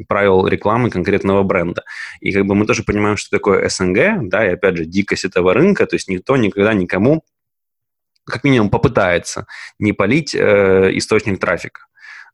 [0.07, 1.83] правил рекламы конкретного бренда.
[2.19, 5.53] И как бы мы тоже понимаем, что такое СНГ, да, и опять же дикость этого
[5.53, 7.23] рынка, то есть никто никогда никому
[8.25, 9.47] как минимум попытается
[9.79, 11.87] не полить э, источник трафика.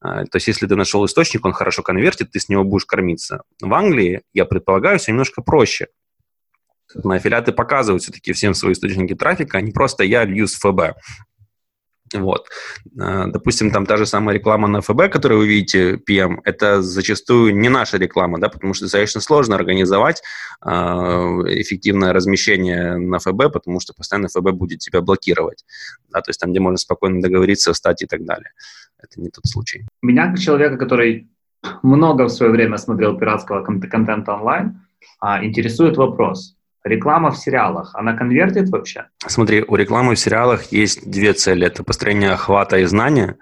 [0.04, 3.44] А, то есть, если ты нашел источник, он хорошо конвертит, ты с него будешь кормиться.
[3.62, 5.88] В Англии, я предполагаю, все немножко проще.
[6.94, 10.98] На аффилиаты показывают все-таки всем свои источники трафика, а не просто я лью с ФБ.
[12.14, 12.48] Вот.
[13.00, 17.56] А, допустим, там та же самая реклама на ФБ, которую вы видите, PM, это зачастую
[17.56, 20.22] не наша реклама, да, потому что достаточно сложно организовать
[20.64, 25.64] э, эффективное размещение на ФБ, потому что постоянно ФБ будет тебя блокировать,
[26.10, 28.52] да, то есть там, где можно спокойно договориться, встать и так далее.
[29.04, 29.86] Это не тот случай.
[30.02, 31.30] Меня, как человека, который
[31.84, 34.82] много в свое время смотрел пиратского контента онлайн,
[35.20, 39.06] а, интересует вопрос, Реклама в сериалах, она конвертит вообще?
[39.26, 41.66] Смотри, у рекламы в сериалах есть две цели.
[41.66, 43.38] Это построение охвата и знания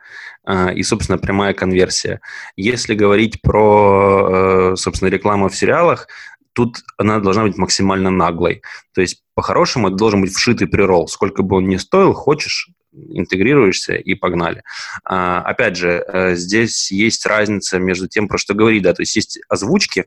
[0.45, 2.21] э, и, собственно, прямая конверсия.
[2.55, 6.07] Если говорить про, э, собственно, рекламу в сериалах,
[6.53, 8.61] тут она должна быть максимально наглой.
[8.93, 11.07] То есть, по-хорошему, это должен быть вшитый прирол.
[11.07, 14.63] Сколько бы он ни стоил, хочешь, интегрируешься и погнали.
[15.03, 19.15] А, опять же, э, здесь есть разница между тем, про что говорить, да, то есть
[19.15, 20.05] есть озвучки,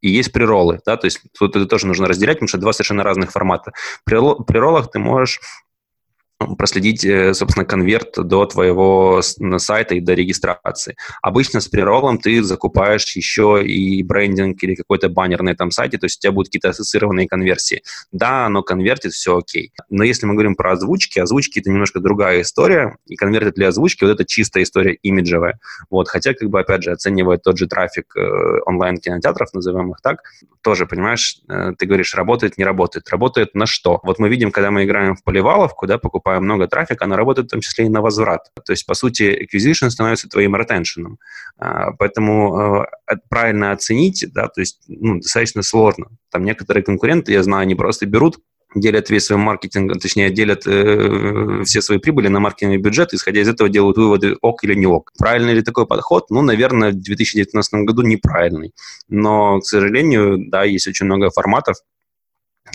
[0.00, 3.04] и есть приролы, да, то есть тут это тоже нужно разделять, потому что два совершенно
[3.04, 3.72] разных формата.
[4.04, 5.40] При, при роллах ты можешь
[6.56, 10.96] проследить, э, собственно, конверт до твоего сайта и до регистрации.
[11.22, 16.06] Обычно с преролом ты закупаешь еще и брендинг или какой-то баннер на этом сайте, то
[16.06, 17.82] есть у тебя будут какие-то ассоциированные конверсии.
[18.12, 19.72] Да, оно конвертит, все окей.
[19.90, 24.04] Но если мы говорим про озвучки, озвучки это немножко другая история, и конвертит ли озвучки,
[24.04, 25.58] вот это чистая история имиджевая.
[25.90, 30.22] Вот, хотя, как бы, опять же, оценивает тот же трафик э, онлайн-кинотеатров, назовем их так,
[30.62, 33.08] тоже, понимаешь, э, ты говоришь, работает, не работает.
[33.10, 34.00] Работает на что?
[34.02, 37.48] Вот мы видим, когда мы играем в поливаловку, да, покупаем покупая много трафика, она работает
[37.48, 38.50] в том числе и на возврат.
[38.64, 41.18] То есть, по сути, acquisition становится твоим ретеншеном.
[41.98, 46.06] Поэтому э, правильно оценить, да, то есть ну, достаточно сложно.
[46.30, 48.38] Там некоторые конкуренты, я знаю, они просто берут
[48.74, 53.48] делят весь свой маркетинг, точнее, делят э, все свои прибыли на маркетинговый бюджет, исходя из
[53.48, 55.12] этого делают выводы ок или не ок.
[55.18, 56.30] Правильный ли такой подход?
[56.30, 58.72] Ну, наверное, в 2019 году неправильный.
[59.10, 61.76] Но, к сожалению, да, есть очень много форматов,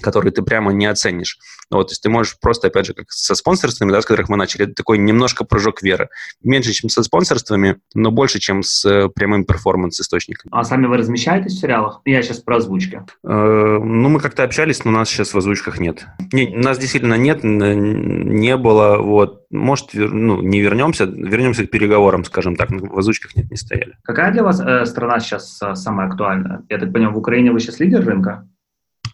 [0.01, 1.37] который ты прямо не оценишь.
[1.69, 4.37] Вот, то есть ты можешь просто, опять же, как со спонсорствами, да, с которых мы
[4.37, 6.09] начали, это такой немножко прыжок веры.
[6.41, 10.49] Меньше, чем со спонсорствами, но больше, чем с э, прямым перформанс-источником.
[10.53, 12.01] А сами вы размещаетесь в сериалах?
[12.05, 13.01] Я сейчас про озвучки.
[13.23, 16.05] Э, ну, мы как-то общались, но у нас сейчас в озвучках нет.
[16.31, 19.45] Не, нас действительно нет, не было, вот.
[19.49, 23.95] Может, ну, не вернемся, вернемся к переговорам, скажем так, но в озвучках нет, не стояли.
[24.03, 26.63] Какая для вас э, страна сейчас э, самая актуальная?
[26.69, 28.47] Я так понимаю, в Украине вы сейчас лидер рынка?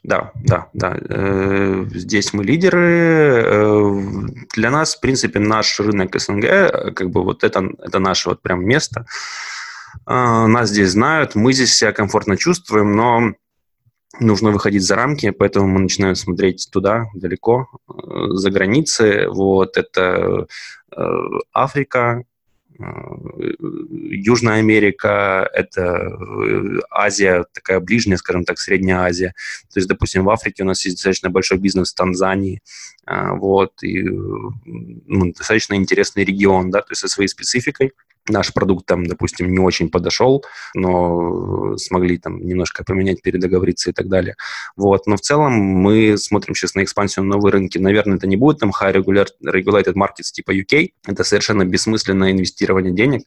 [0.03, 0.97] Да, да, да.
[0.99, 3.43] Э, здесь мы лидеры.
[3.45, 4.01] Э,
[4.53, 8.65] для нас, в принципе, наш рынок СНГ, как бы вот это, это наше вот прям
[8.65, 9.05] место.
[10.05, 13.33] Э, нас здесь знают, мы здесь себя комфортно чувствуем, но
[14.19, 19.27] нужно выходить за рамки, поэтому мы начинаем смотреть туда, далеко, за границы.
[19.29, 20.47] Вот это
[21.53, 22.23] Африка,
[24.09, 29.33] Южная Америка, это э, Азия, такая ближняя, скажем так, Средняя Азия.
[29.73, 32.61] То есть, допустим, в Африке у нас есть достаточно большой бизнес в Танзании,
[33.05, 37.93] а, вот, и ну, достаточно интересный регион, да, то есть со своей спецификой
[38.29, 40.43] наш продукт там, допустим, не очень подошел,
[40.73, 44.35] но смогли там немножко поменять, передоговориться и так далее.
[44.75, 45.07] Вот.
[45.07, 47.77] Но в целом мы смотрим сейчас на экспансию на новые рынки.
[47.77, 50.89] Наверное, это не будет там high regulated markets типа UK.
[51.05, 53.23] Это совершенно бессмысленное инвестирование денег.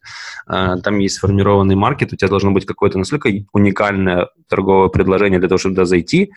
[0.46, 5.48] А, там есть сформированный маркет, у тебя должно быть какое-то настолько уникальное торговое предложение для
[5.48, 6.32] того, чтобы туда зайти,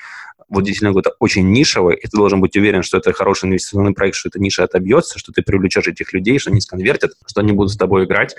[0.50, 4.16] вот действительно какой-то очень нишевый, и ты должен быть уверен, что это хороший инвестиционный проект,
[4.16, 7.72] что эта ниша отобьется, что ты привлечешь этих людей, что они сконвертят, что они будут
[7.72, 8.36] с тобой играть.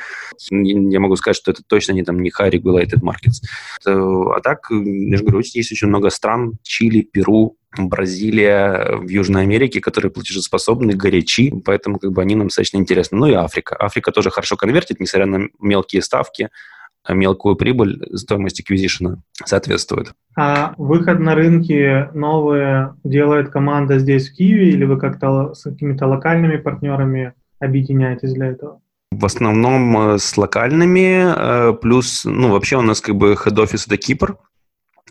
[0.50, 3.42] Я могу сказать, что это точно не там не high regulated markets.
[3.84, 9.80] А так, я же говорю, есть очень много стран, Чили, Перу, Бразилия, в Южной Америке,
[9.80, 13.18] которые платежеспособны, горячи, поэтому как бы они нам достаточно интересны.
[13.18, 13.76] Ну и Африка.
[13.78, 16.48] Африка тоже хорошо конвертит, несмотря на мелкие ставки,
[17.08, 20.12] мелкую прибыль, стоимость acquisition соответствует.
[20.36, 26.06] А выход на рынки новые делает команда здесь, в Киеве, или вы как-то с какими-то
[26.06, 28.80] локальными партнерами объединяетесь для этого?
[29.10, 33.96] В основном э, с локальными, э, плюс, ну, вообще у нас как бы head-office это
[33.96, 34.38] Кипр,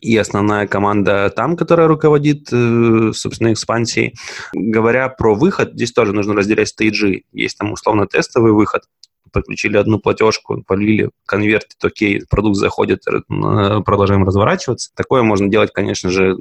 [0.01, 4.15] и основная команда там, которая руководит, э, собственно, экспансией.
[4.53, 7.23] Говоря про выход, здесь тоже нужно разделять стейджи.
[7.33, 8.83] Есть там условно тестовый выход,
[9.31, 14.91] подключили одну платежку, полили, конвертит, окей, продукт заходит, э, продолжаем разворачиваться.
[14.95, 16.35] Такое можно делать, конечно же,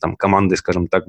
[0.00, 1.04] там, командой, скажем так,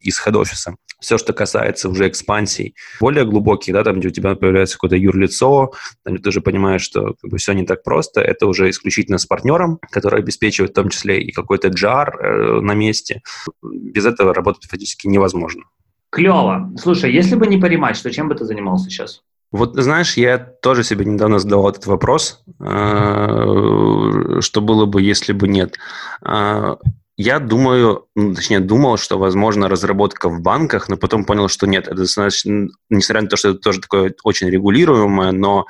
[0.00, 0.76] из хед-офиса.
[1.00, 5.72] Все, что касается уже экспансий, более глубоких, да, там, где у тебя появляется какое-то юрлицо,
[6.04, 9.18] там, где ты уже понимаешь, что как бы, все не так просто, это уже исключительно
[9.18, 13.22] с партнером, который обеспечивает в том числе и какой-то джар э, на месте.
[13.62, 15.64] Без этого работать фактически невозможно.
[16.10, 16.72] Клево.
[16.76, 19.22] Слушай, если бы не понимать, то чем бы ты занимался сейчас?
[19.52, 25.48] Вот, знаешь, я тоже себе недавно задавал этот вопрос, э, что было бы, если бы
[25.48, 25.76] нет.
[26.24, 26.76] Э,
[27.16, 31.88] я думаю, ну, точнее, думал, что, возможно, разработка в банках, но потом понял, что нет.
[31.88, 35.66] Это достаточно, несмотря на то, что это тоже такое очень регулируемое, но,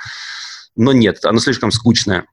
[0.76, 2.26] но нет, оно слишком скучное.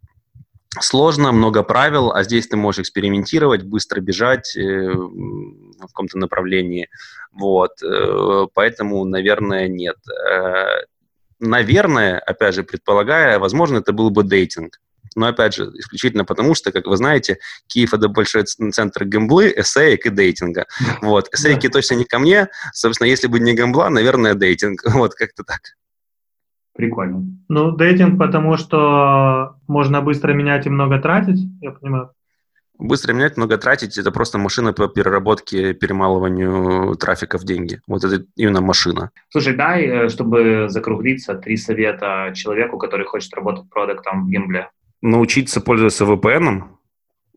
[0.81, 6.89] Сложно, много правил, а здесь ты можешь экспериментировать, быстро бежать э, в каком-то направлении.
[7.31, 7.71] Вот.
[8.53, 9.95] Поэтому, наверное, нет
[11.39, 14.79] наверное, опять же, предполагая, возможно, это был бы дейтинг.
[15.15, 20.05] Но, опять же, исключительно потому, что, как вы знаете, Киев– это большой центр гемблы, эссеек
[20.05, 20.67] и дейтинга.
[21.01, 21.33] Вот.
[21.33, 22.49] Эссейки точно не ко мне.
[22.71, 24.81] Собственно, если бы не гембла, наверное, дейтинг.
[24.97, 25.61] Вот, как-то так.
[26.73, 27.25] Прикольно.
[27.49, 32.11] Ну, дейтинг, потому что можно быстро менять и много тратить, я понимаю.
[32.79, 37.81] Быстро менять, много тратить– это просто машина по переработке, перемалыванию трафика в деньги.
[37.87, 39.09] Вот это именно машина.
[39.29, 44.69] Слушай, дай, э, чтобы закруглиться, три совета человеку, который хочет работать продуктом в гембле.
[45.01, 46.63] Научиться пользоваться VPN.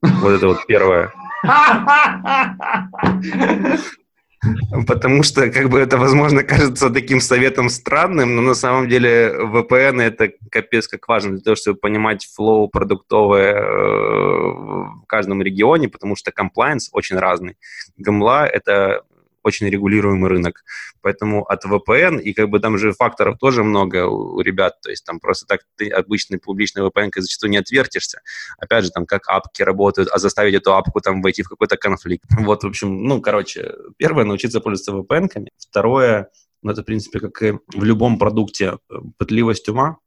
[0.02, 1.10] Вот это вот первое.
[4.86, 10.00] Потому что, как бы это, возможно, кажется таким советом странным, но на самом деле VPN
[10.00, 16.16] это капец как важно для того, чтобы понимать флоу продуктовое э, в каждом регионе, потому
[16.16, 17.56] что compliance очень разный.
[17.98, 19.02] Гамла— это
[19.42, 20.62] очень регулируемый рынок.
[21.02, 25.04] Поэтому от VPN, и как бы там же факторов тоже много у ребят, то есть
[25.04, 28.20] там просто так ты обычной публичной VPN зачастую не отвертишься.
[28.58, 32.24] Опять же, там как апки работают, а заставить эту апку там войти в какой-то конфликт.
[32.50, 35.50] Вот, в общем, ну, короче, первое, научиться пользоваться VPN-ками.
[35.56, 36.30] Второе,
[36.62, 39.98] ну, это, в принципе, как и в любом продукте, э, пытливость ума,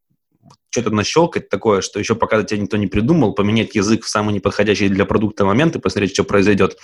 [0.69, 4.89] что-то нащелкать такое, что еще пока тебя никто не придумал, поменять язык в самый неподходящий
[4.89, 6.77] для продукта момент и посмотреть, что произойдет.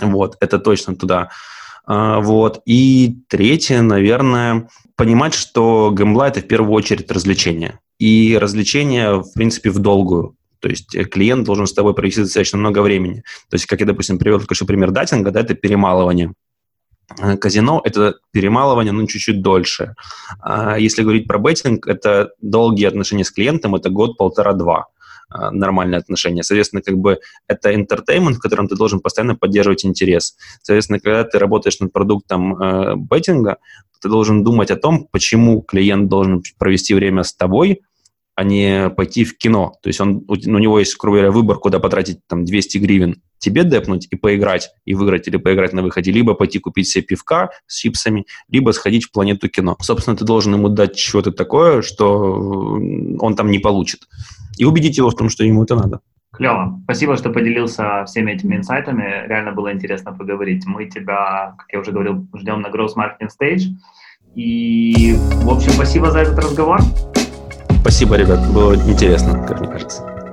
[0.00, 1.30] Вот, это точно туда.
[1.86, 2.62] А, вот.
[2.66, 7.80] И третье, наверное, понимать, что гэмбла– это в первую очередь развлечение.
[7.98, 10.36] И развлечение, в принципе, в долгую.
[10.60, 13.22] То есть э, клиент должен с тобой провести достаточно много времени.
[13.50, 16.32] То есть, как я, допустим, привел что пример датинга, да, это перемалывание.
[17.20, 19.94] Э, казино– это перемалывание, ну, чуть-чуть дольше.
[20.40, 24.86] А если говорить про беттинг, это долгие отношения с клиентом, это год, полтора, два.
[25.28, 26.42] А, нормальные отношения.
[26.42, 27.18] Соответственно, как бы
[27.48, 30.36] это entertainment, в котором ты должен постоянно поддерживать интерес.
[30.62, 33.58] Соответственно, когда ты работаешь над продуктом э, беттинга,
[34.00, 37.80] ты должен думать о том, почему клиент должен провести время с тобой,
[38.34, 39.74] а не пойти в кино.
[39.82, 43.64] То есть он, у, него есть, грубо говоря, выбор, куда потратить там 200 гривен, тебе
[43.64, 47.78] депнуть и поиграть, и выиграть или поиграть на выходе, либо пойти купить себе пивка с
[47.78, 49.76] чипсами, либо сходить в планету кино.
[49.80, 52.78] Собственно, ты должен ему дать что-то такое, что
[53.20, 54.00] он там не получит.
[54.56, 56.00] И убедить его в том, что ему это надо.
[56.32, 56.80] Клево.
[56.84, 59.26] Спасибо, что поделился всеми этими инсайтами.
[59.28, 60.64] Реально было интересно поговорить.
[60.66, 63.62] Мы тебя, как я уже говорил, ждем на Growth Marketing Stage.
[64.34, 66.80] И, в общем, спасибо за этот разговор.
[67.84, 68.50] Спасибо, ребят.
[68.50, 70.23] Было интересно, как мне кажется.